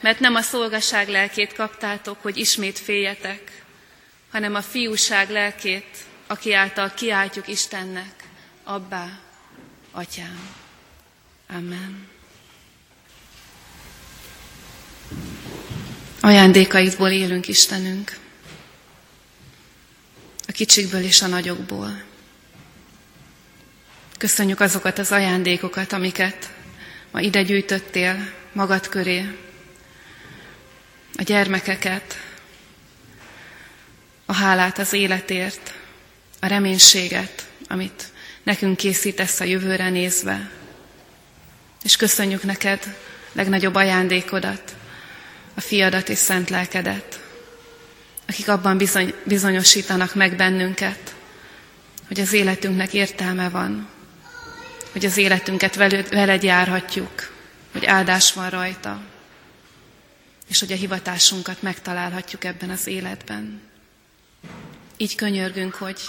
Mert 0.00 0.20
nem 0.20 0.34
a 0.34 0.40
szolgaság 0.40 1.08
lelkét 1.08 1.52
kaptátok, 1.52 2.22
hogy 2.22 2.36
ismét 2.36 2.78
féljetek, 2.78 3.62
hanem 4.30 4.54
a 4.54 4.62
fiúság 4.62 5.30
lelkét, 5.30 5.96
aki 6.26 6.52
által 6.52 6.92
kiáltjuk 6.94 7.48
Istennek, 7.48 8.14
Abbá, 8.64 9.20
Atyám. 9.90 10.48
Amen. 11.48 12.08
Ajándékaidból 16.20 17.10
élünk, 17.10 17.48
Istenünk, 17.48 18.16
a 20.46 20.52
kicsikből 20.52 21.02
és 21.02 21.22
a 21.22 21.26
nagyokból. 21.26 22.10
Köszönjük 24.22 24.60
azokat 24.60 24.98
az 24.98 25.12
ajándékokat, 25.12 25.92
amiket 25.92 26.52
ma 27.10 27.20
ide 27.20 27.42
gyűjtöttél 27.42 28.32
magad 28.52 28.88
köré, 28.88 29.26
a 31.16 31.22
gyermekeket, 31.22 32.18
a 34.26 34.32
hálát 34.32 34.78
az 34.78 34.92
életért, 34.92 35.74
a 36.40 36.46
reménységet, 36.46 37.46
amit 37.68 38.04
nekünk 38.42 38.76
készítesz 38.76 39.40
a 39.40 39.44
jövőre 39.44 39.90
nézve. 39.90 40.50
És 41.82 41.96
köszönjük 41.96 42.42
neked 42.42 42.96
legnagyobb 43.32 43.74
ajándékodat, 43.74 44.74
a 45.54 45.60
fiadat 45.60 46.08
és 46.08 46.18
szent 46.18 46.50
lelkedet, 46.50 47.20
akik 48.28 48.48
abban 48.48 48.76
bizony, 48.76 49.14
bizonyosítanak 49.24 50.14
meg 50.14 50.36
bennünket, 50.36 51.14
hogy 52.06 52.20
az 52.20 52.32
életünknek 52.32 52.92
értelme 52.92 53.48
van, 53.48 53.91
hogy 54.92 55.04
az 55.04 55.16
életünket 55.16 55.74
veled 56.10 56.42
járhatjuk, 56.42 57.32
hogy 57.72 57.84
áldás 57.84 58.32
van 58.32 58.50
rajta, 58.50 59.02
és 60.48 60.60
hogy 60.60 60.72
a 60.72 60.76
hivatásunkat 60.76 61.62
megtalálhatjuk 61.62 62.44
ebben 62.44 62.70
az 62.70 62.86
életben. 62.86 63.60
Így 64.96 65.14
könyörgünk, 65.14 65.74
hogy 65.74 66.00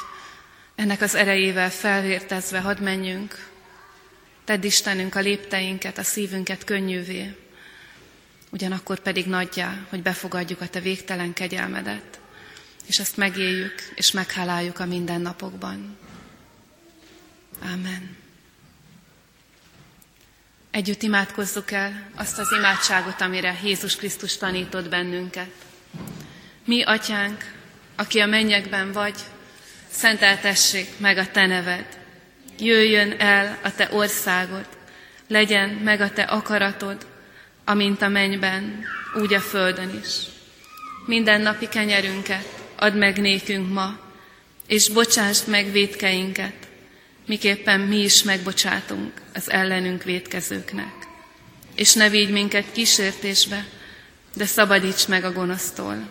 ennek 0.75 1.01
az 1.01 1.15
erejével 1.15 1.71
felvértezve 1.71 2.59
hadd 2.59 2.81
menjünk, 2.81 3.49
tedd 4.43 4.63
Istenünk 4.63 5.15
a 5.15 5.19
lépteinket, 5.19 5.97
a 5.97 6.03
szívünket 6.03 6.63
könnyűvé, 6.63 7.35
ugyanakkor 8.49 8.99
pedig 8.99 9.25
nagyjá, 9.25 9.85
hogy 9.89 10.01
befogadjuk 10.01 10.61
a 10.61 10.67
Te 10.67 10.79
végtelen 10.79 11.33
kegyelmedet, 11.33 12.19
és 12.85 12.99
ezt 12.99 13.17
megéljük 13.17 13.91
és 13.95 14.11
megháláljuk 14.11 14.79
a 14.79 14.85
mindennapokban. 14.85 15.97
Amen. 17.61 18.22
Együtt 20.73 21.01
imádkozzuk 21.01 21.71
el 21.71 22.09
azt 22.15 22.39
az 22.39 22.51
imádságot, 22.57 23.21
amire 23.21 23.59
Jézus 23.63 23.95
Krisztus 23.95 24.37
tanított 24.37 24.89
bennünket. 24.89 25.51
Mi, 26.65 26.83
Atyánk, 26.83 27.53
aki 27.95 28.19
a 28.19 28.25
mennyekben 28.25 28.91
vagy, 28.91 29.15
szenteltessék 29.89 30.87
meg 30.97 31.17
a 31.17 31.31
Te 31.31 31.45
neved. 31.45 31.85
Jöjjön 32.59 33.15
el 33.19 33.59
a 33.63 33.75
Te 33.75 33.89
országod, 33.91 34.67
legyen 35.27 35.69
meg 35.69 36.01
a 36.01 36.11
Te 36.11 36.21
akaratod, 36.21 37.05
amint 37.65 38.01
a 38.01 38.07
mennyben, 38.07 38.83
úgy 39.21 39.33
a 39.33 39.41
földön 39.41 39.99
is. 40.03 40.15
Minden 41.05 41.41
napi 41.41 41.67
kenyerünket 41.67 42.47
add 42.75 42.93
meg 42.93 43.17
nékünk 43.17 43.73
ma, 43.73 43.99
és 44.67 44.89
bocsásd 44.89 45.47
meg 45.47 45.71
védkeinket, 45.71 46.62
miképpen 47.25 47.79
mi 47.79 47.97
is 47.97 48.23
megbocsátunk 48.23 49.11
az 49.33 49.49
ellenünk 49.49 50.03
védkezőknek. 50.03 50.93
És 51.75 51.93
ne 51.93 52.09
vigy 52.09 52.29
minket 52.29 52.71
kísértésbe, 52.71 53.65
de 54.35 54.45
szabadíts 54.45 55.07
meg 55.07 55.23
a 55.23 55.31
gonosztól, 55.31 56.07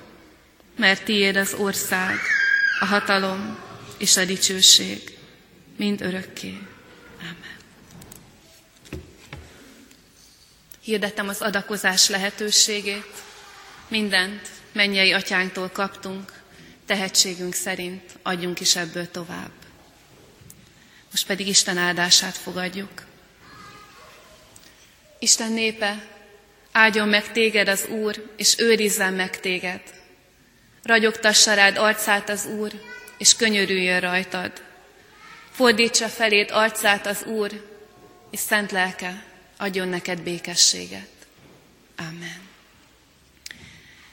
mert 0.76 1.04
tiéd 1.04 1.36
az 1.36 1.54
ország, 1.54 2.18
a 2.80 2.84
hatalom 2.84 3.58
és 3.98 4.16
a 4.16 4.24
dicsőség, 4.24 5.18
mind 5.76 6.00
örökké. 6.00 6.58
Amen. 7.18 7.56
Hirdetem 10.80 11.28
az 11.28 11.40
adakozás 11.40 12.08
lehetőségét, 12.08 13.12
mindent 13.88 14.48
mennyei 14.72 15.12
atyánktól 15.12 15.68
kaptunk, 15.68 16.32
tehetségünk 16.86 17.54
szerint 17.54 18.02
adjunk 18.22 18.60
is 18.60 18.76
ebből 18.76 19.10
tovább. 19.10 19.61
Most 21.12 21.26
pedig 21.26 21.46
Isten 21.46 21.78
áldását 21.78 22.36
fogadjuk. 22.36 23.06
Isten 25.18 25.52
népe, 25.52 26.06
áldjon 26.72 27.08
meg 27.08 27.32
téged 27.32 27.68
az 27.68 27.86
Úr, 27.86 28.32
és 28.36 28.54
őrizzen 28.58 29.12
meg 29.12 29.40
téged. 29.40 29.80
Ragyogtassa 30.82 31.54
rád 31.54 31.76
arcát 31.76 32.28
az 32.28 32.46
Úr, 32.46 32.72
és 33.18 33.36
könyörüljön 33.36 34.00
rajtad. 34.00 34.52
Fordítsa 35.50 36.08
felét 36.08 36.50
arcát 36.50 37.06
az 37.06 37.24
Úr, 37.24 37.70
és 38.30 38.38
szent 38.38 38.70
lelke 38.70 39.24
adjon 39.56 39.88
neked 39.88 40.20
békességet. 40.20 41.08
Amen. 41.96 42.40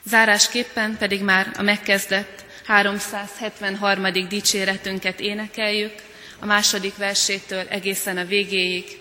Zárásképpen 0.02 0.96
pedig 0.96 1.22
már 1.22 1.50
a 1.56 1.62
megkezdett 1.62 2.44
373. 2.66 4.28
dicséretünket 4.28 5.20
énekeljük, 5.20 5.94
a 6.40 6.46
második 6.46 6.96
versétől 6.96 7.66
egészen 7.68 8.16
a 8.16 8.24
végéig. 8.24 9.00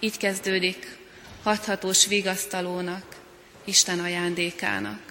Így 0.00 0.16
kezdődik 0.16 0.96
hathatós 1.42 2.06
vigasztalónak, 2.06 3.16
Isten 3.64 3.98
ajándékának. 3.98 5.05